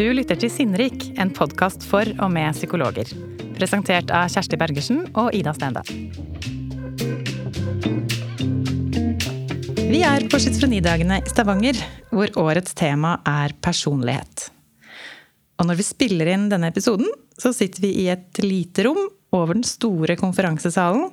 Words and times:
Du 0.00 0.06
lytter 0.16 0.38
til 0.40 0.48
Sinnrik, 0.48 1.02
en 1.20 1.28
podkast 1.36 1.82
for 1.84 2.08
og 2.24 2.30
med 2.32 2.54
psykologer. 2.56 3.10
Presentert 3.58 4.08
av 4.16 4.30
Kjersti 4.32 4.56
Bergersen 4.56 5.02
og 5.12 5.34
Ida 5.36 5.52
Stende. 5.52 5.82
Vi 9.90 10.00
er 10.00 10.24
på 10.24 10.40
Schizofrenidagene 10.40 11.20
i 11.20 11.28
Stavanger, 11.28 11.76
hvor 12.14 12.32
årets 12.46 12.72
tema 12.80 13.18
er 13.28 13.52
personlighet. 13.60 14.46
Og 15.60 15.68
når 15.68 15.82
vi 15.82 15.88
spiller 15.90 16.32
inn 16.32 16.48
denne 16.48 16.72
episoden, 16.72 17.12
så 17.36 17.52
sitter 17.52 17.84
vi 17.84 17.92
i 18.06 18.08
et 18.08 18.40
lite 18.40 18.88
rom 18.88 19.04
over 19.36 19.52
den 19.52 19.68
store 19.68 20.16
konferansesalen 20.16 21.10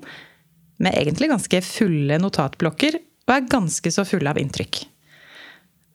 med 0.79 0.95
egentlig 0.95 1.33
ganske 1.35 1.65
fulle 1.73 2.23
notatblokker 2.23 3.01
og 3.03 3.35
er 3.35 3.51
ganske 3.51 3.91
så 3.91 4.07
fulle 4.07 4.31
av 4.31 4.39
inntrykk. 4.39 4.85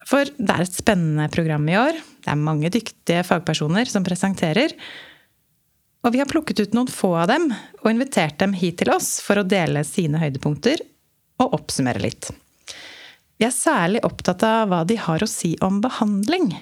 For 0.05 0.29
det 0.37 0.51
er 0.53 0.67
et 0.67 0.83
spennende 0.83 1.31
program 1.33 1.65
i 1.73 1.81
år. 1.87 2.03
Det 2.23 2.31
er 2.31 2.39
mange 2.39 2.71
dyktige 2.71 3.23
fagpersoner 3.27 3.89
som 3.89 4.05
presenterer. 4.05 4.73
Og 6.03 6.13
vi 6.15 6.19
har 6.19 6.29
plukket 6.29 6.59
ut 6.63 6.75
noen 6.75 6.91
få 6.91 7.13
av 7.21 7.29
dem 7.31 7.49
og 7.51 7.89
invitert 7.91 8.39
dem 8.41 8.55
hit 8.57 8.79
til 8.81 8.91
oss 8.93 9.17
for 9.23 9.39
å 9.39 9.47
dele 9.47 9.85
sine 9.87 10.19
høydepunkter 10.19 10.83
og 11.43 11.55
oppsummere 11.59 12.03
litt. 12.03 12.29
Vi 13.39 13.47
er 13.47 13.55
særlig 13.55 14.03
opptatt 14.07 14.43
av 14.47 14.69
hva 14.71 14.83
de 14.87 14.97
har 14.99 15.23
å 15.23 15.29
si 15.29 15.55
om 15.65 15.81
behandling. 15.83 16.53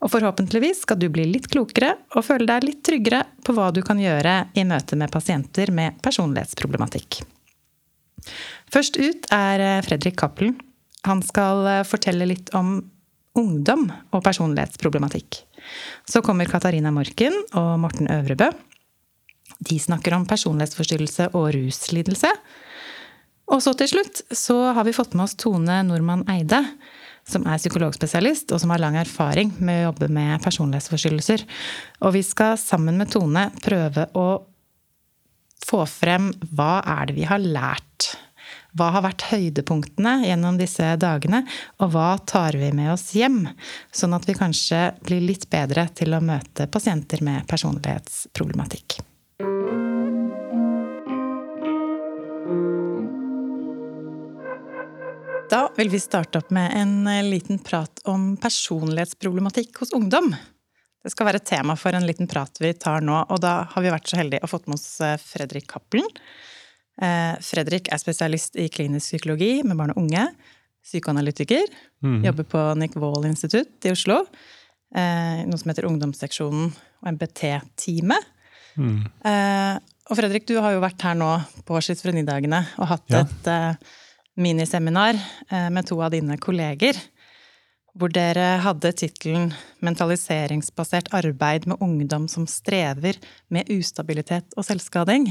Og 0.00 0.12
forhåpentligvis 0.12 0.84
skal 0.86 0.96
du 1.00 1.10
bli 1.12 1.26
litt 1.28 1.50
klokere 1.52 1.92
og 2.14 2.24
føle 2.24 2.48
deg 2.48 2.64
litt 2.64 2.80
tryggere 2.86 3.24
på 3.44 3.52
hva 3.56 3.68
du 3.74 3.82
kan 3.84 4.00
gjøre 4.00 4.36
i 4.56 4.64
møte 4.68 4.96
med 4.96 5.12
pasienter 5.12 5.72
med 5.76 6.00
personlighetsproblematikk. 6.04 7.20
Først 8.72 8.96
ut 9.00 9.28
er 9.34 9.82
Fredrik 9.84 10.16
Cappelen, 10.20 10.56
han 11.08 11.22
skal 11.24 11.66
eh, 11.66 11.86
fortelle 11.88 12.28
litt 12.28 12.52
om 12.56 12.78
ungdom 13.38 13.86
og 14.10 14.24
personlighetsproblematikk. 14.26 15.42
Så 16.08 16.22
kommer 16.24 16.48
Katarina 16.50 16.90
Morken 16.94 17.36
og 17.58 17.76
Morten 17.82 18.10
Øvrebø. 18.10 18.50
De 19.60 19.76
snakker 19.78 20.16
om 20.16 20.26
personlighetsforstyrrelse 20.26 21.30
og 21.36 21.52
ruslidelse. 21.54 22.30
Og 23.50 23.62
så 23.62 23.74
til 23.76 23.90
slutt 23.90 24.22
så 24.36 24.56
har 24.76 24.86
vi 24.86 24.94
fått 24.94 25.16
med 25.16 25.26
oss 25.26 25.36
Tone 25.38 25.80
Normann 25.86 26.22
Eide, 26.30 26.62
som 27.26 27.44
er 27.46 27.60
psykologspesialist 27.60 28.54
og 28.54 28.62
som 28.62 28.72
har 28.72 28.80
lang 28.82 28.96
erfaring 28.98 29.52
med 29.58 29.82
å 29.82 29.90
jobbe 29.90 30.08
med 30.12 30.40
personlighetsforstyrrelser. 30.44 31.44
Og 32.06 32.14
vi 32.16 32.22
skal 32.26 32.56
sammen 32.60 32.98
med 32.98 33.12
Tone 33.12 33.48
prøve 33.62 34.06
å 34.18 34.28
få 35.66 35.84
frem 35.86 36.30
hva 36.56 36.80
er 36.98 37.10
det 37.10 37.18
vi 37.18 37.28
har 37.28 37.42
lært 37.42 37.86
hva 38.78 38.90
har 38.94 39.04
vært 39.04 39.26
høydepunktene 39.30 40.20
gjennom 40.28 40.58
disse 40.60 40.92
dagene, 41.00 41.42
og 41.82 41.94
hva 41.94 42.14
tar 42.28 42.58
vi 42.58 42.70
med 42.76 42.92
oss 42.92 43.10
hjem? 43.16 43.42
Sånn 43.94 44.14
at 44.14 44.28
vi 44.28 44.36
kanskje 44.38 44.90
blir 45.06 45.24
litt 45.24 45.48
bedre 45.50 45.88
til 45.96 46.14
å 46.14 46.22
møte 46.22 46.68
pasienter 46.70 47.24
med 47.26 47.48
personlighetsproblematikk. 47.50 49.00
Da 55.50 55.64
vil 55.74 55.90
vi 55.90 55.98
starte 55.98 56.38
opp 56.38 56.52
med 56.54 56.70
en 56.78 57.10
liten 57.26 57.58
prat 57.58 58.04
om 58.06 58.36
personlighetsproblematikk 58.38 59.82
hos 59.82 59.90
ungdom. 59.96 60.30
Det 61.00 61.10
skal 61.10 61.26
være 61.26 61.42
tema 61.42 61.74
for 61.80 61.96
en 61.96 62.06
liten 62.06 62.28
prat 62.30 62.60
vi 62.62 62.70
tar 62.78 63.02
nå, 63.02 63.16
og 63.26 63.42
da 63.42 63.64
har 63.72 63.82
vi 63.82 63.90
vært 63.90 64.12
så 64.12 64.20
heldige 64.20 64.46
å 64.46 64.52
fått 64.52 64.70
med 64.70 64.78
oss 64.78 65.00
Fredrik 65.24 65.66
Cappelen 65.72 66.06
Eh, 66.06 66.49
Fredrik 67.00 67.88
er 67.88 68.00
spesialist 68.00 68.58
i 68.60 68.66
klinisk 68.68 69.14
psykologi 69.14 69.62
med 69.64 69.78
barn 69.78 69.94
og 69.94 70.02
unge. 70.02 70.26
Psykoanalytiker. 70.84 71.68
Mm. 72.04 72.18
Jobber 72.24 72.46
på 72.48 72.64
Nick 72.80 72.96
Wall 73.00 73.24
institutt 73.28 73.88
i 73.88 73.92
Oslo. 73.92 74.22
Eh, 74.96 75.44
noe 75.46 75.60
som 75.60 75.70
heter 75.70 75.86
Ungdomsseksjonen 75.88 76.70
og 76.72 77.08
MBT-teamet. 77.14 78.28
Mm. 78.80 79.00
Eh, 79.30 79.76
og 80.10 80.18
Fredrik, 80.18 80.48
du 80.48 80.56
har 80.58 80.74
jo 80.74 80.82
vært 80.82 81.04
her 81.06 81.16
nå 81.18 81.30
på 81.68 81.80
Schizofrenidagene 81.84 82.64
og 82.80 82.90
hatt 82.90 83.14
ja. 83.14 83.22
et 83.22 83.88
miniseminar 84.40 85.18
med 85.70 85.86
to 85.86 85.98
av 86.02 86.10
dine 86.14 86.34
kolleger. 86.40 86.98
Hvor 87.94 88.10
dere 88.10 88.60
hadde 88.64 88.92
tittelen 88.94 89.50
'Mentaliseringsbasert 89.82 91.10
arbeid 91.14 91.66
med 91.66 91.78
ungdom 91.82 92.28
som 92.28 92.46
strever 92.46 93.18
med 93.48 93.70
ustabilitet 93.70 94.50
og 94.56 94.66
selvskading'. 94.66 95.30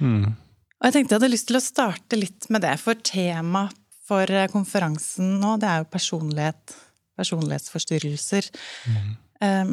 Mm. 0.00 0.34
Og 0.78 0.88
jeg 0.88 0.94
tenkte 0.94 1.14
jeg 1.14 1.20
hadde 1.20 1.32
lyst 1.32 1.48
til 1.50 1.58
å 1.58 1.64
starte 1.64 2.18
litt 2.18 2.48
med 2.54 2.62
det, 2.62 2.74
for 2.82 2.98
temaet 3.02 3.76
for 4.08 4.30
eh, 4.32 4.48
konferansen 4.48 5.34
nå, 5.42 5.56
det 5.60 5.68
er 5.68 5.82
jo 5.82 5.88
personlighet. 5.92 6.76
Personlighetsforstyrrelser. 7.18 8.46
Mm. 8.88 9.08
Eh, 9.44 9.72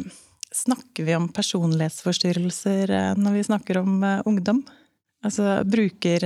snakker 0.56 1.06
vi 1.06 1.14
om 1.16 1.30
personlighetsforstyrrelser 1.32 2.92
eh, 2.92 3.12
når 3.16 3.38
vi 3.38 3.46
snakker 3.46 3.80
om 3.80 4.02
uh, 4.02 4.18
ungdom? 4.28 4.60
Altså, 5.24 5.62
bruker, 5.66 6.22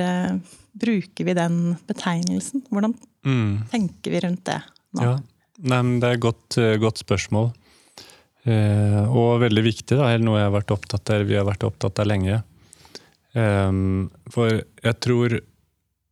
bruker, 0.76 1.28
vi 1.28 1.36
den 1.36 1.60
betegnelsen? 1.88 2.64
Hvordan 2.72 2.96
mm. 3.24 3.70
tenker 3.70 4.16
vi 4.16 4.24
rundt 4.26 4.42
det 4.48 4.58
nå? 4.96 5.06
Ja, 5.06 5.14
Nei, 5.60 5.80
Det 6.00 6.08
er 6.08 6.16
et 6.16 6.24
godt, 6.24 6.56
godt 6.80 7.00
spørsmål. 7.00 7.50
Eh, 8.48 9.02
og 9.12 9.42
veldig 9.42 9.62
viktig, 9.64 9.98
da, 9.98 10.08
eller 10.08 10.24
noe 10.24 10.38
jeg 10.38 10.48
har 10.48 10.54
vært 10.54 10.72
opptatt 10.72 11.12
av, 11.12 11.24
vi 11.28 11.36
har 11.36 11.44
vært 11.48 11.66
opptatt 11.68 12.00
av 12.00 12.08
lenge. 12.08 12.40
Um, 13.32 14.10
for 14.30 14.50
jeg 14.58 14.96
tror 15.04 15.36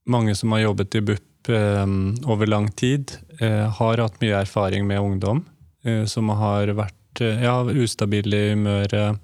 mange 0.09 0.37
som 0.39 0.55
har 0.55 0.69
jobbet 0.69 0.95
i 0.95 1.03
BUP 1.03 1.51
um, 1.51 2.15
over 2.31 2.47
lang 2.47 2.71
tid, 2.79 3.17
uh, 3.43 3.67
har 3.75 4.03
hatt 4.05 4.21
mye 4.23 4.39
erfaring 4.45 4.87
med 4.87 5.03
ungdom 5.03 5.43
uh, 5.87 6.05
som 6.07 6.31
har 6.39 6.71
vært 6.78 7.23
uh, 7.25 7.43
ja, 7.43 7.59
ustabile 7.67 8.39
i 8.39 8.53
humøret, 8.53 9.19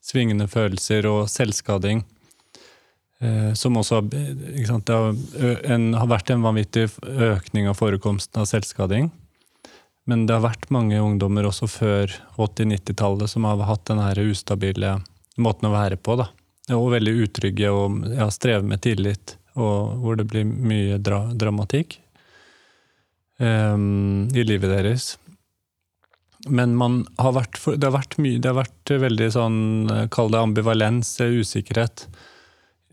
svingende 0.00 0.46
følelser 0.48 1.06
og 1.10 1.28
selvskading. 1.28 2.04
som 3.52 3.76
også 3.76 3.98
sant, 4.64 4.88
har, 4.88 5.10
en, 5.68 5.82
har 5.92 6.06
vært 6.08 6.30
en 6.32 6.40
vanvittig 6.40 6.86
økning 7.04 7.68
av 7.68 7.76
forekomsten 7.76 8.40
av 8.40 8.46
selvskading. 8.48 9.10
Men 10.08 10.24
det 10.24 10.38
har 10.38 10.46
vært 10.46 10.70
mange 10.72 10.96
ungdommer 10.96 11.44
også 11.44 11.68
før 11.68 12.16
80-90-tallet 12.40 13.28
som 13.28 13.44
har 13.44 13.60
hatt 13.68 13.84
den 13.92 14.00
ustabile 14.24 14.96
måten 15.36 15.68
å 15.68 15.74
være 15.76 16.00
på. 16.00 16.16
da 16.16 16.30
og 16.76 16.92
veldig 16.94 17.16
utrygge 17.24 17.70
og 17.72 18.04
ja, 18.14 18.28
strever 18.32 18.66
med 18.66 18.82
tillit, 18.84 19.36
og 19.58 19.98
hvor 20.02 20.18
det 20.18 20.28
blir 20.30 20.46
mye 20.46 21.00
dra 21.02 21.24
dramatikk 21.34 21.98
um, 23.40 24.28
i 24.34 24.44
livet 24.46 24.70
deres. 24.70 25.14
Men 26.48 26.76
har 27.20 27.34
vært, 27.36 27.58
det 27.76 27.84
har 27.84 27.92
vært 27.92 28.14
mye 28.16 28.38
Det 28.40 28.48
har 28.48 28.56
vært 28.56 28.90
veldig 29.02 29.26
sånn 29.34 29.58
Kall 30.08 30.30
det 30.32 30.38
ambivalens, 30.40 31.10
usikkerhet, 31.20 32.06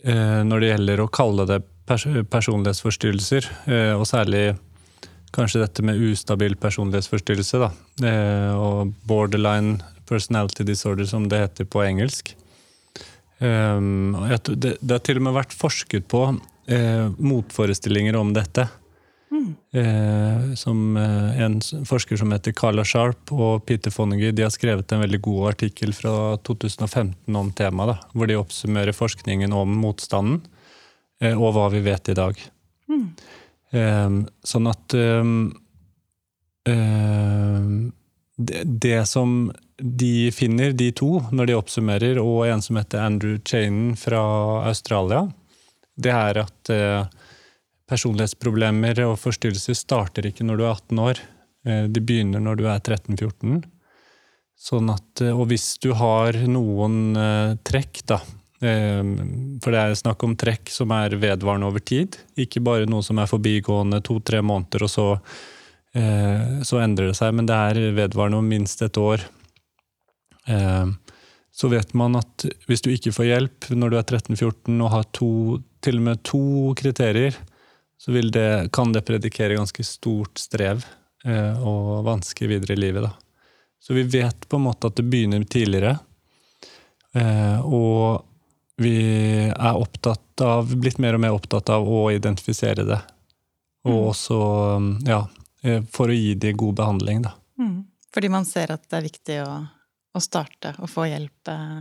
uh, 0.08 0.44
når 0.48 0.64
det 0.64 0.72
gjelder 0.74 1.04
å 1.04 1.12
kalle 1.12 1.48
det 1.50 1.62
pers 1.88 2.08
personlighetsforstyrrelser. 2.32 3.52
uh, 3.70 3.94
og 4.00 4.08
særlig 4.10 4.58
kanskje 5.36 5.62
dette 5.62 5.84
med 5.86 6.00
ustabil 6.02 6.56
personlighetsforstyrrelse, 6.60 7.62
da. 7.62 7.72
uh, 8.04 8.52
og 8.58 8.94
borderline 9.08 9.78
personality 10.08 10.64
disorder, 10.68 11.06
som 11.06 11.28
det 11.30 11.44
heter 11.44 11.68
på 11.70 11.84
engelsk. 11.84 12.34
Um, 13.40 14.16
det, 14.50 14.80
har 14.82 15.04
til 15.06 15.20
og 15.20 15.28
med 15.28 15.36
vært 15.38 15.54
forsket 15.54 16.08
på 16.10 16.24
eh, 16.68 17.08
motforestillinger 17.18 18.18
om 18.18 18.34
dette. 18.34 18.68
Mm. 19.28 19.50
Eh, 19.76 20.54
som 20.56 20.98
eh, 20.98 21.42
En 21.44 21.58
forsker 21.86 22.18
som 22.18 22.32
heter 22.32 22.56
Carla 22.56 22.86
Sharp 22.88 23.34
og 23.36 23.66
Peter 23.68 23.92
Fonagy 23.92 24.32
de 24.32 24.46
har 24.46 24.54
skrevet 24.56 24.92
en 24.92 25.04
veldig 25.04 25.20
god 25.22 25.50
artikkel 25.52 25.92
fra 25.94 26.38
2015 26.48 27.36
om 27.36 27.52
temaet, 27.52 28.08
hvor 28.14 28.30
de 28.30 28.40
oppsummerer 28.40 28.96
forskningen 28.96 29.54
om 29.54 29.76
motstanden 29.84 30.46
og 31.18 31.48
hva 31.56 31.64
vi 31.74 31.80
vet 31.82 32.12
i 32.12 32.14
dag. 32.14 32.38
Mm. 32.94 33.06
Ehm, 33.74 34.18
sånn 34.46 34.68
at 34.70 34.94
ehm, 34.94 35.48
det, 38.38 38.60
det 38.86 39.00
som 39.10 39.48
de 39.78 40.32
finner, 40.34 40.74
de 40.74 40.90
to, 40.92 41.20
når 41.32 41.50
de 41.50 41.58
oppsummerer, 41.58 42.18
og 42.22 42.48
en 42.48 42.64
som 42.66 42.80
heter 42.80 43.04
Andrew 43.04 43.38
Chanen 43.46 43.94
fra 44.00 44.22
Australia, 44.66 45.28
det 45.98 46.14
er 46.14 46.42
at 46.44 46.72
eh, 46.74 47.10
personlighetsproblemer 47.90 49.04
og 49.06 49.18
forstyrrelser 49.22 49.78
starter 49.78 50.30
ikke 50.30 50.46
når 50.46 50.60
du 50.60 50.64
er 50.66 50.74
18 50.74 51.04
år. 51.04 51.22
Eh, 51.68 51.84
de 51.94 52.04
begynner 52.04 52.44
når 52.44 52.60
du 52.60 52.66
er 52.70 52.82
13-14. 52.82 53.62
Sånn 54.58 54.90
at, 54.94 55.22
eh, 55.22 55.34
og 55.34 55.50
hvis 55.52 55.76
du 55.82 55.92
har 55.98 56.38
noen 56.50 57.18
trekk, 57.68 58.04
da 58.10 58.22
For 58.58 59.70
det 59.70 59.78
er 59.78 59.92
snakk 59.94 60.24
om 60.26 60.32
trekk 60.34 60.72
som 60.74 60.90
er 60.90 61.14
vedvarende 61.14 61.68
over 61.70 61.78
tid, 61.78 62.16
ikke 62.34 62.64
bare 62.66 62.88
noe 62.90 63.06
som 63.06 63.20
er 63.22 63.30
forbigående 63.30 64.00
to-tre 64.02 64.40
måneder, 64.42 64.82
og 64.82 64.90
så, 64.90 65.06
så 66.66 66.80
endrer 66.82 67.12
det 67.12 67.20
seg. 67.20 67.36
Men 67.38 67.46
det 67.46 67.54
er 67.54 67.94
vedvarende 68.00 68.40
om 68.42 68.50
minst 68.50 68.82
et 68.82 68.98
år 68.98 69.28
så 71.58 71.68
vet 71.68 71.94
man 71.98 72.16
at 72.20 72.46
hvis 72.70 72.84
du 72.86 72.92
ikke 72.94 73.12
får 73.16 73.26
hjelp 73.32 73.70
når 73.74 73.90
du 73.90 73.98
er 73.98 74.06
13-14 74.06 74.76
og 74.78 74.92
har 74.94 75.08
to, 75.16 75.30
til 75.84 75.98
og 76.00 76.06
med 76.06 76.24
to 76.28 76.42
kriterier, 76.78 77.38
så 77.98 78.14
det, 78.14 78.72
kan 78.72 78.94
det 78.94 79.06
predikere 79.08 79.58
ganske 79.58 79.84
stort 79.84 80.38
strev 80.38 80.84
eh, 81.26 81.64
og 81.66 82.06
vansker 82.06 82.48
videre 82.48 82.78
i 82.78 82.80
livet. 82.80 83.08
Da. 83.08 83.12
Så 83.82 83.94
vi 83.98 84.04
vet 84.04 84.46
på 84.50 84.60
en 84.60 84.68
måte 84.68 84.92
at 84.92 85.00
det 85.00 85.08
begynner 85.10 85.44
tidligere. 85.50 85.98
Eh, 87.18 87.66
og 87.66 88.24
vi 88.78 88.98
er 89.50 89.80
opptatt 89.82 90.46
av, 90.46 90.70
blitt 90.78 91.00
mer 91.02 91.18
og 91.18 91.24
mer 91.24 91.34
opptatt 91.34 91.72
av 91.74 91.88
å 91.90 92.12
identifisere 92.14 92.86
det. 92.86 93.00
Og 93.88 93.98
Mm. 93.98 94.08
også, 94.12 94.38
ja, 95.08 95.28
eh, 95.64 95.82
for 95.90 96.08
å 96.08 96.14
gi 96.14 96.36
de 96.36 96.54
god 96.54 96.76
behandling, 96.76 97.22
da. 97.24 97.34
Mm. 97.58 97.86
Fordi 98.14 98.30
man 98.30 98.46
ser 98.46 98.72
at 98.72 98.84
det 98.90 98.98
er 98.98 99.08
viktig 99.10 99.38
å, 99.48 99.68
å 100.18 100.24
starte 100.24 100.74
og 100.82 100.90
få 100.92 101.08
hjelp 101.10 101.52
eh, 101.52 101.80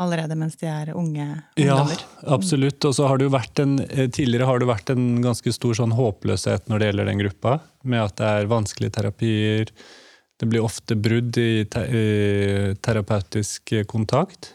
allerede 0.00 0.36
mens 0.38 0.56
de 0.60 0.68
er 0.70 0.92
unge 0.94 1.26
ungdommer. 1.58 2.02
Ja, 2.02 2.34
absolutt. 2.34 2.84
Og 2.86 2.94
så 2.96 3.08
har 3.10 3.18
det 3.18 3.26
jo 3.28 3.34
vært 3.34 3.62
en, 3.62 3.78
eh, 3.86 4.06
tidligere 4.12 4.48
har 4.48 4.62
det 4.62 4.70
vært 4.70 4.92
en 4.94 5.08
ganske 5.24 5.54
stor 5.54 5.74
sånn 5.78 5.96
håpløshet 5.96 6.70
når 6.70 6.78
det 6.78 6.90
gjelder 6.90 7.10
den 7.10 7.24
gruppa, 7.24 7.58
med 7.82 8.04
at 8.04 8.16
det 8.20 8.30
er 8.30 8.52
vanskelige 8.52 8.96
terapier. 8.98 9.74
Det 10.40 10.48
blir 10.48 10.64
ofte 10.64 10.96
brudd 10.96 11.36
i, 11.40 11.64
te 11.68 11.84
i 11.84 12.74
terapeutisk 12.80 13.74
kontakt, 13.90 14.54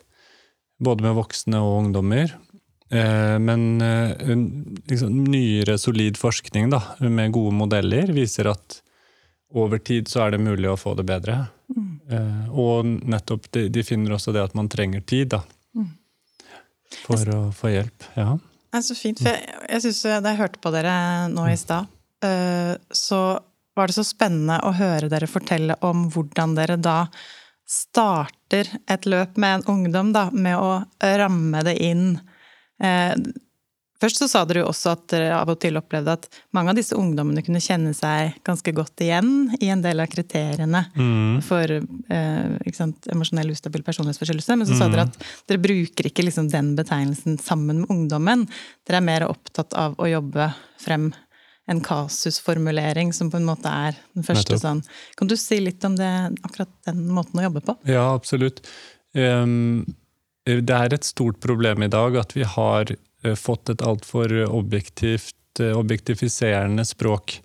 både 0.81 1.05
med 1.05 1.19
voksne 1.19 1.61
og 1.61 1.83
ungdommer. 1.83 2.33
Eh, 2.93 3.37
men 3.41 3.67
liksom, 4.87 5.23
nyere, 5.29 5.77
solid 5.81 6.17
forskning 6.17 6.71
da, 6.73 6.81
med 7.01 7.35
gode 7.35 7.53
modeller 7.57 8.11
viser 8.13 8.49
at 8.53 8.81
over 9.55 9.79
tid 9.79 10.09
så 10.11 10.25
er 10.25 10.35
det 10.35 10.43
mulig 10.43 10.69
å 10.71 10.79
få 10.79 10.95
det 10.97 11.05
bedre. 11.07 11.45
Mm. 11.71 11.93
Eh, 12.11 12.49
og 12.51 12.89
nettopp, 13.09 13.47
de, 13.55 13.67
de 13.73 13.83
finner 13.85 14.15
også 14.15 14.33
det 14.35 14.43
at 14.45 14.57
man 14.57 14.69
trenger 14.71 15.01
tid, 15.07 15.31
da. 15.33 15.41
Mm. 15.75 15.93
For 17.05 17.31
å 17.33 17.39
få 17.55 17.73
hjelp. 17.73 18.05
Ja. 18.15 18.35
Det 18.75 18.81
er 18.81 18.85
så 18.85 18.97
fint, 18.97 19.21
for 19.23 19.31
jeg, 19.31 19.57
jeg 19.71 19.83
synes 19.85 20.01
Da 20.03 20.31
jeg 20.33 20.39
hørte 20.41 20.61
på 20.61 20.71
dere 20.75 20.93
nå 21.31 21.47
i 21.49 21.57
stad, 21.59 21.87
eh, 22.25 22.75
så 22.91 23.21
var 23.75 23.91
det 23.91 23.97
så 23.97 24.05
spennende 24.07 24.59
å 24.63 24.73
høre 24.75 25.09
dere 25.11 25.27
fortelle 25.27 25.75
om 25.83 26.05
hvordan 26.13 26.55
dere 26.55 26.77
da 26.79 26.99
starter 27.65 28.69
et 28.91 29.07
løp 29.09 29.39
med 29.41 29.59
en 29.59 29.65
ungdom, 29.73 30.13
da, 30.15 30.29
med 30.31 30.55
å 30.59 30.83
ramme 31.01 31.63
det 31.65 31.75
inn. 31.83 32.05
Eh, 32.83 33.15
Først 34.01 34.19
så 34.19 34.27
sa 34.27 34.41
dere 34.47 34.63
jo 34.63 34.69
også 34.69 34.91
at 34.91 35.03
dere 35.13 35.31
av 35.37 35.49
og 35.53 35.59
til 35.63 35.77
opplevde 35.79 36.15
at 36.17 36.27
mange 36.55 36.73
av 36.73 36.79
disse 36.79 36.97
ungdommene 36.99 37.43
kunne 37.45 37.61
kjenne 37.63 37.93
seg 37.95 38.35
ganske 38.45 38.73
godt 38.75 39.03
igjen 39.05 39.29
i 39.63 39.69
en 39.71 39.83
del 39.85 40.03
av 40.03 40.09
kriteriene 40.11 40.83
Mm. 40.95 41.41
for 41.43 41.71
eh, 41.71 42.71
sant, 42.75 43.07
emosjonell 43.11 43.53
ustabil 43.53 43.83
personlighetsforstyrrelse. 43.87 44.57
Men 44.59 44.67
så 44.67 44.77
sa 44.79 44.89
dere 44.91 45.07
at 45.07 45.19
dere 45.47 45.63
bruker 45.63 46.09
ikke 46.09 46.25
liksom 46.27 46.49
den 46.51 46.73
betegnelsen 46.75 47.39
sammen 47.39 47.83
med 47.83 47.93
ungdommen. 47.93 48.47
Dere 48.87 48.99
er 48.99 49.07
mer 49.07 49.27
opptatt 49.29 49.73
av 49.73 49.95
å 49.97 50.09
jobbe 50.09 50.49
frem 50.81 51.13
en 51.67 51.81
kasusformulering 51.81 53.13
som 53.13 53.31
på 53.31 53.39
en 53.39 53.47
måte 53.47 53.71
er 53.71 53.95
den 54.13 54.25
første 54.27 54.59
sånn 54.61 54.83
Kan 55.17 55.31
du 55.31 55.33
si 55.39 55.57
litt 55.63 55.83
om 55.87 55.95
det, 55.97 56.11
akkurat 56.45 56.69
den 56.85 57.07
måten 57.09 57.39
å 57.41 57.47
jobbe 57.47 57.63
på? 57.65 57.77
Ja, 57.89 58.11
absolutt. 58.13 58.61
Um, 59.15 59.85
det 60.45 60.69
er 60.69 60.93
et 60.93 61.07
stort 61.07 61.39
problem 61.41 61.81
i 61.81 61.89
dag 61.89 62.19
at 62.21 62.35
vi 62.37 62.43
har 62.45 62.91
fått 63.33 63.69
et 63.73 63.81
altfor 63.81 64.31
eh, 64.37 64.49
objektifiserende 65.79 66.85
språk 66.85 67.39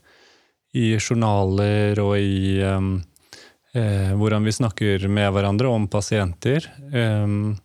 i 0.76 0.92
journaler 0.98 1.98
og 2.02 2.18
i 2.20 2.60
um, 2.62 3.02
eh, 3.74 4.12
hvordan 4.14 4.44
vi 4.46 4.52
snakker 4.54 5.08
med 5.08 5.32
hverandre 5.34 5.66
om 5.70 5.88
pasienter. 5.90 6.68
Um, 6.94 7.56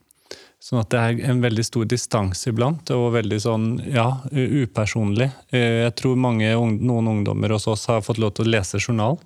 sånn 0.64 0.82
at 0.82 0.90
det 0.90 1.02
er 1.02 1.20
en 1.30 1.44
veldig 1.44 1.66
stor 1.68 1.86
distanse 1.86 2.50
iblant, 2.50 2.90
og 2.96 3.14
veldig 3.14 3.40
sånn, 3.44 3.68
ja, 3.94 4.08
upersonlig. 4.32 5.30
Uh, 5.54 5.86
jeg 5.86 5.94
tror 6.02 6.16
mange, 6.18 6.50
noen 6.56 7.12
ungdommer 7.18 7.54
hos 7.54 7.68
oss 7.70 7.86
har 7.92 8.06
fått 8.06 8.22
lov 8.22 8.34
til 8.38 8.48
å 8.48 8.54
lese 8.56 8.82
journal, 8.82 9.20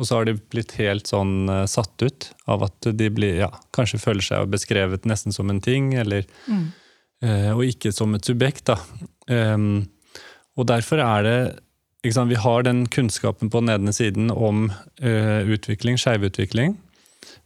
og 0.00 0.08
så 0.08 0.18
har 0.18 0.26
de 0.26 0.36
blitt 0.52 0.74
helt 0.80 1.08
sånn 1.08 1.48
uh, 1.50 1.64
satt 1.70 2.02
ut 2.02 2.30
av 2.50 2.64
at 2.66 2.90
de 2.98 3.08
blir, 3.12 3.36
ja, 3.44 3.50
kanskje 3.76 4.00
føler 4.02 4.24
seg 4.24 4.52
beskrevet 4.52 5.08
nesten 5.08 5.34
som 5.34 5.50
en 5.52 5.60
ting, 5.62 5.92
eller, 6.00 6.26
eh, 6.48 6.62
og 7.22 7.60
ikke 7.62 7.92
som 7.94 8.16
et 8.16 8.26
subjekt. 8.26 8.66
Da. 8.66 8.74
Og 10.58 10.66
derfor 10.66 11.02
er 11.02 11.26
det 11.26 11.36
sant, 12.10 12.30
Vi 12.30 12.40
har 12.40 12.62
den 12.62 12.86
kunnskapen 12.86 13.50
på 13.50 13.60
den 13.60 13.68
ene 13.68 13.92
siden 13.92 14.30
om 14.30 14.72
eh, 15.00 15.46
utvikling, 15.46 15.98
skeivutvikling. 15.98 16.76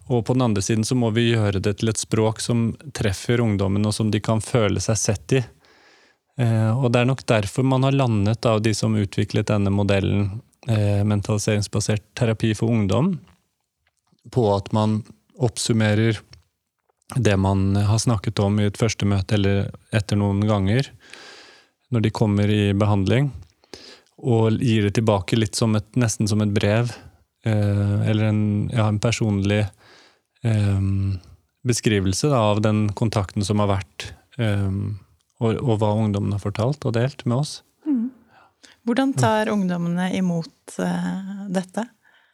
Og 0.08 0.25
på 0.25 0.32
den 0.32 0.43
andre 0.43 0.62
siden 0.62 0.84
så 0.84 0.94
må 0.94 1.11
vi 1.11 1.32
gjøre 1.32 1.61
det 1.61 1.78
til 1.81 1.90
et 1.90 2.00
språk 2.00 2.40
som 2.40 2.70
treffer 2.94 3.43
ungdommen, 3.43 3.84
og 3.87 3.94
som 3.94 4.11
de 4.11 4.20
kan 4.20 4.40
føle 4.40 4.81
seg 4.81 4.96
sett 4.96 5.37
i. 5.37 5.43
Eh, 6.40 6.73
og 6.73 6.93
det 6.93 7.02
er 7.02 7.11
nok 7.11 7.25
derfor 7.26 7.67
man 7.67 7.84
har 7.84 7.96
landet 7.96 8.46
av 8.46 8.62
de 8.62 8.73
som 8.75 8.96
utviklet 8.96 9.50
denne 9.50 9.73
modellen, 9.75 10.40
eh, 10.69 11.02
mentaliseringsbasert 11.05 12.14
terapi 12.14 12.55
for 12.55 12.73
ungdom, 12.73 13.19
på 14.31 14.49
at 14.55 14.73
man 14.73 15.02
oppsummerer 15.37 16.17
det 17.14 17.37
man 17.38 17.76
har 17.76 17.99
snakket 18.03 18.41
om 18.43 18.58
i 18.61 18.67
et 18.67 18.79
første 18.79 19.06
møte 19.06 19.37
eller 19.38 19.69
etter 19.94 20.19
noen 20.19 20.43
ganger, 20.49 20.91
når 21.94 22.06
de 22.06 22.14
kommer 22.14 22.50
i 22.50 22.73
behandling, 22.75 23.31
og 24.17 24.58
gir 24.58 24.88
det 24.88 24.97
tilbake 24.99 25.38
litt 25.38 25.55
som 25.55 25.76
et, 25.79 25.87
nesten 25.94 26.26
som 26.26 26.43
et 26.43 26.55
brev, 26.55 26.91
eh, 27.47 27.97
eller 28.11 28.31
en, 28.32 28.43
ja, 28.73 28.88
en 28.88 28.99
personlig 29.03 29.62
eh, 30.43 30.88
beskrivelse 31.67 32.32
da, 32.32 32.43
av 32.55 32.64
den 32.64 32.88
kontakten 32.99 33.47
som 33.47 33.62
har 33.62 33.70
vært, 33.76 34.11
eh, 34.41 34.73
og, 35.38 35.61
og 35.61 35.79
hva 35.79 35.93
ungdommen 36.00 36.35
har 36.35 36.43
fortalt 36.43 36.88
og 36.88 36.97
delt 36.97 37.23
med 37.29 37.38
oss. 37.44 37.61
Hvordan 38.87 39.12
tar 39.19 39.49
ungdommene 39.50 40.12
imot 40.14 40.76
eh, 40.79 41.47
dette? 41.50 41.88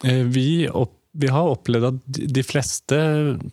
Eh, 0.05 0.21
Vi, 0.29 0.69
opp, 0.69 0.99
vi 1.13 1.29
har 1.29 1.49
opplevd 1.49 1.85
at 1.85 2.21
de 2.35 2.43
fleste 2.45 2.99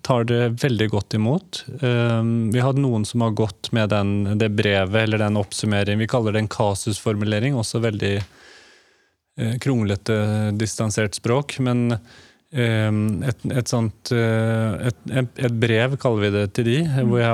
tar 0.05 0.23
det 0.29 0.61
veldig 0.61 0.87
godt 0.93 1.13
imot. 1.17 1.65
Eh, 1.81 2.23
Vi 2.53 2.59
har 2.63 2.73
noen 2.79 3.05
som 3.05 3.21
har 3.21 3.35
gått 3.35 3.71
med 3.75 3.89
den, 3.89 4.37
det 4.39 4.49
brevet 4.55 5.03
eller 5.03 5.19
den 5.19 5.37
oppsummeringen. 5.37 5.99
Vi 5.99 6.07
kaller 6.07 6.33
det 6.33 6.45
en 6.45 6.51
kasusformulering, 6.51 7.55
også 7.55 7.83
veldig 7.83 8.15
eh, 8.15 9.57
kronglete, 9.59 10.15
distansert 10.55 11.19
språk. 11.19 11.57
Men 11.59 11.91
eh, 11.91 12.91
et, 13.27 13.45
et 13.51 13.67
sånt 13.67 14.13
eh, 14.15 14.87
et, 14.87 15.03
et, 15.35 15.51
brev 15.51 15.99
kaller 15.99 16.29
vi 16.29 16.33
det 16.37 16.47
til 16.55 16.69
de, 16.71 16.79
hvor, 17.03 17.27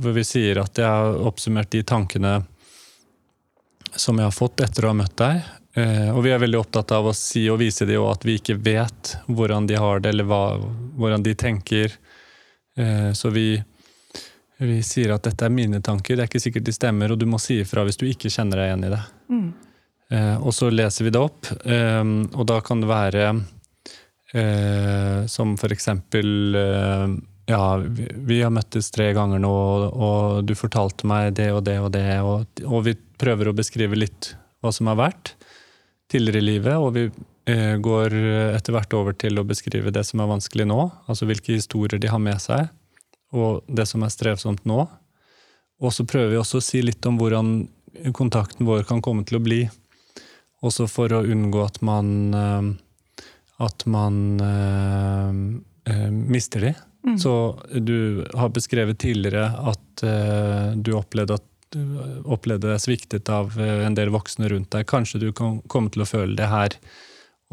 hvor 0.00 0.16
vi 0.16 0.24
sier 0.24 0.64
at 0.64 0.80
jeg 0.80 0.88
har 0.88 1.20
oppsummert 1.28 1.74
de 1.76 1.84
tankene 1.84 2.38
som 3.98 4.16
jeg 4.16 4.30
har 4.30 4.36
fått 4.36 4.64
etter 4.64 4.86
å 4.86 4.94
ha 4.94 5.00
møtt 5.02 5.16
deg. 5.20 5.44
Eh, 5.78 6.10
og 6.16 6.22
vi 6.24 6.32
er 6.32 6.40
veldig 6.42 6.58
opptatt 6.58 6.92
av 6.96 7.06
å 7.10 7.14
si 7.14 7.44
og 7.52 7.60
vise 7.60 7.86
dem 7.86 8.02
at 8.08 8.24
vi 8.26 8.38
ikke 8.40 8.56
vet 8.58 9.14
hvordan 9.26 9.68
de 9.68 9.78
har 9.78 10.02
det, 10.02 10.14
eller 10.14 10.26
hva, 10.28 10.42
hvordan 10.98 11.24
de 11.26 11.34
tenker. 11.38 11.94
Eh, 12.78 13.12
så 13.14 13.30
vi, 13.34 13.50
vi 14.58 14.80
sier 14.86 15.14
at 15.14 15.28
dette 15.28 15.46
er 15.46 15.54
mine 15.54 15.82
tanker, 15.84 16.16
det 16.16 16.24
er 16.24 16.32
ikke 16.32 16.42
sikkert 16.42 16.66
de 16.66 16.74
stemmer, 16.74 17.12
og 17.12 17.20
du 17.20 17.28
må 17.30 17.40
si 17.42 17.60
ifra 17.62 17.86
hvis 17.86 18.00
du 18.00 18.08
ikke 18.08 18.32
kjenner 18.32 18.62
deg 18.62 18.72
igjen 18.72 18.88
i 18.88 18.92
det. 18.96 19.06
Mm. 19.28 19.48
og 20.40 20.54
så 20.56 20.70
leser 20.72 21.04
vi 21.04 21.10
det 21.12 21.20
opp, 21.20 21.50
eh, 21.68 22.04
og 22.32 22.46
da 22.48 22.62
kan 22.64 22.80
det 22.80 22.88
være 22.88 23.24
eh, 24.32 25.26
som 25.28 25.52
for 25.60 25.74
eksempel 25.74 26.56
eh, 26.56 27.12
ja, 27.48 27.76
vi, 27.76 28.08
vi 28.30 28.40
har 28.40 28.52
møttes 28.52 28.90
tre 28.92 29.10
ganger 29.16 29.42
nå, 29.44 29.52
og 29.88 30.48
du 30.48 30.54
fortalte 30.56 31.08
meg 31.08 31.34
det 31.36 31.50
og 31.52 31.62
det 31.68 31.76
og 31.80 31.92
det, 31.92 32.08
og, 32.24 32.64
og 32.64 32.86
vi 32.88 32.96
prøver 33.20 33.50
å 33.50 33.56
beskrive 33.56 34.00
litt 34.00 34.32
hva 34.64 34.72
som 34.74 34.88
har 34.90 34.98
vært 34.98 35.34
tidligere 36.10 36.42
i 36.42 36.46
livet, 36.46 36.76
og 36.76 36.94
vi 36.96 37.04
eh, 37.50 37.76
går 37.84 38.14
etter 38.56 38.74
hvert 38.76 38.96
over 38.96 39.16
til 39.18 39.40
å 39.40 39.46
beskrive 39.48 39.92
det 39.94 40.04
som 40.08 40.22
er 40.24 40.30
vanskelig 40.30 40.68
nå, 40.68 40.80
altså 41.06 41.28
hvilke 41.28 41.56
historier 41.56 42.00
de 42.00 42.10
har 42.12 42.22
med 42.22 42.40
seg, 42.42 42.70
og 43.36 43.62
det 43.68 43.84
som 43.90 44.04
er 44.04 44.14
strevsomt 44.14 44.64
nå. 44.68 44.86
Og 45.78 45.94
så 45.94 46.06
prøver 46.08 46.32
vi 46.32 46.40
også 46.40 46.62
å 46.62 46.64
si 46.64 46.80
litt 46.82 47.04
om 47.06 47.20
hvordan 47.20 47.60
kontakten 48.16 48.66
vår 48.66 48.86
kan 48.88 49.02
komme 49.04 49.24
til 49.28 49.38
å 49.38 49.44
bli, 49.44 49.62
også 50.64 50.88
for 50.90 51.12
å 51.14 51.22
unngå 51.22 51.60
at 51.62 51.82
man 51.86 52.14
eh, 52.34 52.70
at 53.58 53.86
man 53.90 54.40
eh, 54.40 55.94
eh, 55.94 56.10
mister 56.10 56.60
de. 56.60 56.74
Så 57.18 57.32
du 57.72 58.26
har 58.36 58.50
beskrevet 58.52 58.98
tidligere 59.00 59.46
at 59.70 60.02
eh, 60.04 60.74
du 60.76 60.92
opplevde 60.98 61.38
at 61.38 61.47
du 61.74 62.22
opplevde 62.24 62.70
deg 62.70 62.82
sviktet 62.82 63.30
av 63.32 63.54
eh, 63.60 63.84
en 63.86 63.96
del 63.98 64.12
voksne 64.14 64.50
rundt 64.52 64.72
deg. 64.74 64.88
Kanskje 64.88 65.22
du 65.22 65.30
kan 65.36 65.60
komme 65.70 65.92
til 65.94 66.04
å 66.04 66.08
føle 66.08 66.36
det 66.38 66.48
her. 66.50 66.76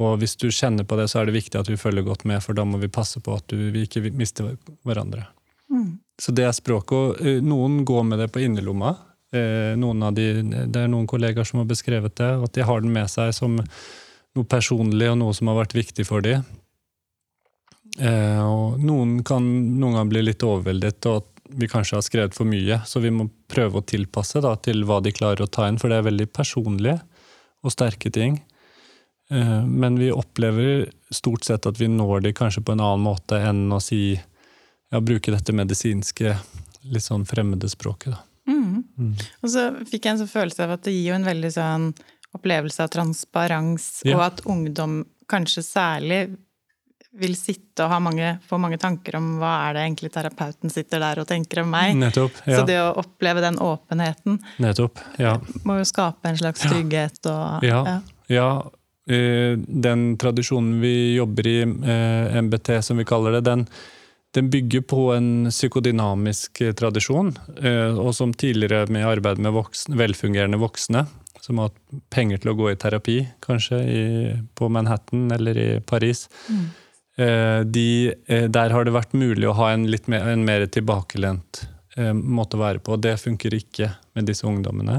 Og 0.01 0.19
hvis 0.19 0.35
du 0.39 0.49
kjenner 0.51 0.87
på 0.87 0.97
det, 0.99 1.07
så 1.11 1.21
er 1.21 1.29
det 1.29 1.37
viktig 1.37 1.59
at 1.59 1.71
vi 1.71 1.79
følger 1.79 2.03
godt 2.03 2.25
med, 2.27 2.41
for 2.43 2.57
da 2.57 2.65
må 2.67 2.81
vi 2.81 2.91
passe 2.91 3.21
på 3.23 3.37
at 3.37 3.47
du, 3.51 3.69
vi 3.71 3.85
ikke 3.87 4.03
mister 4.11 4.55
hverandre. 4.87 5.23
Så 6.21 6.31
det 6.35 6.45
er 6.47 6.55
språket. 6.55 6.95
Og 6.95 7.21
eh, 7.27 7.43
noen 7.43 7.83
går 7.87 8.03
med 8.07 8.21
det 8.23 8.31
på 8.33 8.43
innerlomma. 8.43 8.95
Eh, 9.35 9.75
de, 10.15 10.27
det 10.67 10.81
er 10.81 10.91
noen 10.91 11.07
kollegaer 11.09 11.47
som 11.47 11.61
har 11.61 11.69
beskrevet 11.69 12.15
det, 12.19 12.31
at 12.47 12.53
de 12.55 12.67
har 12.67 12.83
den 12.83 12.93
med 12.95 13.11
seg 13.11 13.33
som 13.35 13.57
noe 13.59 14.47
personlig 14.51 15.09
og 15.11 15.19
noe 15.21 15.35
som 15.35 15.51
har 15.51 15.61
vært 15.63 15.77
viktig 15.77 16.05
for 16.07 16.23
dem. 16.25 16.43
Eh, 17.99 18.41
og 18.43 18.81
noen 18.83 19.21
kan 19.27 19.43
noen 19.45 19.95
ganger 19.95 20.11
bli 20.11 20.25
litt 20.27 20.43
overveldet, 20.43 21.07
og 21.07 21.23
at 21.23 21.34
vi 21.49 21.67
kanskje 21.69 21.97
har 21.97 22.05
skrevet 22.05 22.35
for 22.35 22.47
mye. 22.49 22.79
Så 22.85 23.01
vi 23.03 23.11
må 23.13 23.27
prøve 23.51 23.79
å 23.79 23.85
tilpasse 23.85 24.41
da, 24.43 24.55
til 24.57 24.85
hva 24.87 25.01
de 25.03 25.13
klarer 25.15 25.45
å 25.45 25.51
ta 25.51 25.67
inn, 25.69 25.79
for 25.81 25.91
det 25.91 25.99
er 25.99 26.09
veldig 26.09 26.29
personlige 26.33 26.99
og 27.65 27.73
sterke 27.73 28.11
ting. 28.13 28.39
Eh, 29.31 29.65
men 29.65 29.99
vi 29.99 30.11
opplever 30.13 30.89
stort 31.13 31.45
sett 31.45 31.65
at 31.65 31.81
vi 31.81 31.89
når 31.89 32.27
de 32.27 32.33
kanskje 32.37 32.63
på 32.65 32.75
en 32.75 32.83
annen 32.83 33.05
måte 33.05 33.39
enn 33.41 33.67
å 33.73 33.81
si 33.81 34.15
ja, 34.15 35.01
bruke 35.01 35.33
dette 35.33 35.55
medisinske, 35.55 36.35
litt 36.85 37.05
sånn 37.05 37.25
fremmede 37.25 37.69
språket. 37.71 38.13
Da. 38.13 38.21
Mm. 38.51 38.83
Mm. 38.97 39.13
Og 39.41 39.49
så 39.49 39.69
fikk 39.89 40.05
jeg 40.05 40.15
en 40.15 40.21
sånn 40.21 40.31
følelse 40.31 40.67
av 40.67 40.75
at 40.75 40.85
det 40.85 40.93
gir 40.93 41.09
jo 41.09 41.17
en 41.17 41.29
veldig 41.29 41.51
sånn 41.55 41.89
opplevelse 42.35 42.83
av 42.83 42.91
transparens, 42.93 43.87
ja. 44.05 44.17
og 44.17 44.25
at 44.27 44.43
ungdom 44.51 45.03
kanskje 45.31 45.63
særlig 45.65 46.19
vil 47.19 47.35
sitte 47.39 47.85
og 47.85 47.91
ha 47.93 47.99
mange, 48.03 48.35
få 48.47 48.59
mange 48.61 48.79
tanker 48.81 49.17
om 49.19 49.35
hva 49.39 49.53
er 49.67 49.77
det 49.77 49.83
egentlig 49.85 50.11
terapeuten 50.13 50.71
sitter 50.73 51.03
der 51.03 51.21
og 51.21 51.27
tenker 51.29 51.63
om 51.63 51.69
meg. 51.71 51.95
Nettopp, 51.99 52.41
ja. 52.43 52.59
Så 52.59 52.67
det 52.67 52.79
å 52.81 52.93
oppleve 53.01 53.43
den 53.43 53.59
åpenheten 53.63 54.39
Nettopp, 54.63 55.01
ja. 55.21 55.37
må 55.67 55.79
jo 55.79 55.87
skape 55.87 56.31
en 56.31 56.39
slags 56.41 56.65
trygghet 56.65 57.21
og 57.31 57.65
Ja. 57.67 57.99
ja. 58.31 58.49
Eh, 59.05 59.53
den 59.57 60.15
tradisjonen 60.17 60.79
vi 60.81 61.15
jobber 61.15 61.47
i, 61.47 61.59
eh, 61.61 62.37
MBT 62.41 62.81
som 62.81 62.97
vi 62.97 63.05
kaller 63.05 63.37
det, 63.37 63.41
den, 63.45 63.67
den 64.33 64.49
bygger 64.49 64.81
på 64.81 65.11
en 65.13 65.51
psykodynamisk 65.51 66.61
eh, 66.61 66.73
tradisjon. 66.73 67.35
Og 68.01 68.15
som 68.17 68.33
tidligere 68.33 68.89
med 68.89 69.05
arbeid 69.05 69.37
med 69.37 69.53
voksne, 69.53 69.97
velfungerende 69.99 70.57
voksne, 70.57 71.05
som 71.39 71.61
har 71.61 71.69
hatt 71.69 72.01
penger 72.09 72.41
til 72.41 72.55
å 72.55 72.57
gå 72.57 72.71
i 72.71 72.79
terapi, 72.81 73.19
kanskje 73.45 73.83
i, 73.85 74.05
på 74.57 74.71
Manhattan 74.73 75.29
eller 75.35 75.57
i 75.61 75.69
Paris. 75.85 76.25
Mm. 76.49 76.65
De, 77.15 78.13
der 78.27 78.73
har 78.75 78.83
det 78.83 78.91
vært 78.91 79.13
mulig 79.15 79.47
å 79.47 79.53
ha 79.55 79.69
en 79.71 79.85
litt 79.87 80.09
mer, 80.11 80.25
en 80.27 80.41
mer 80.43 80.65
tilbakelent 80.67 81.61
måte 82.11 82.57
å 82.57 82.59
være 82.59 82.81
på. 82.83 82.97
og 82.97 83.03
Det 83.05 83.13
funker 83.21 83.55
ikke 83.55 83.87
med 84.17 84.27
disse 84.27 84.43
ungdommene. 84.47 84.97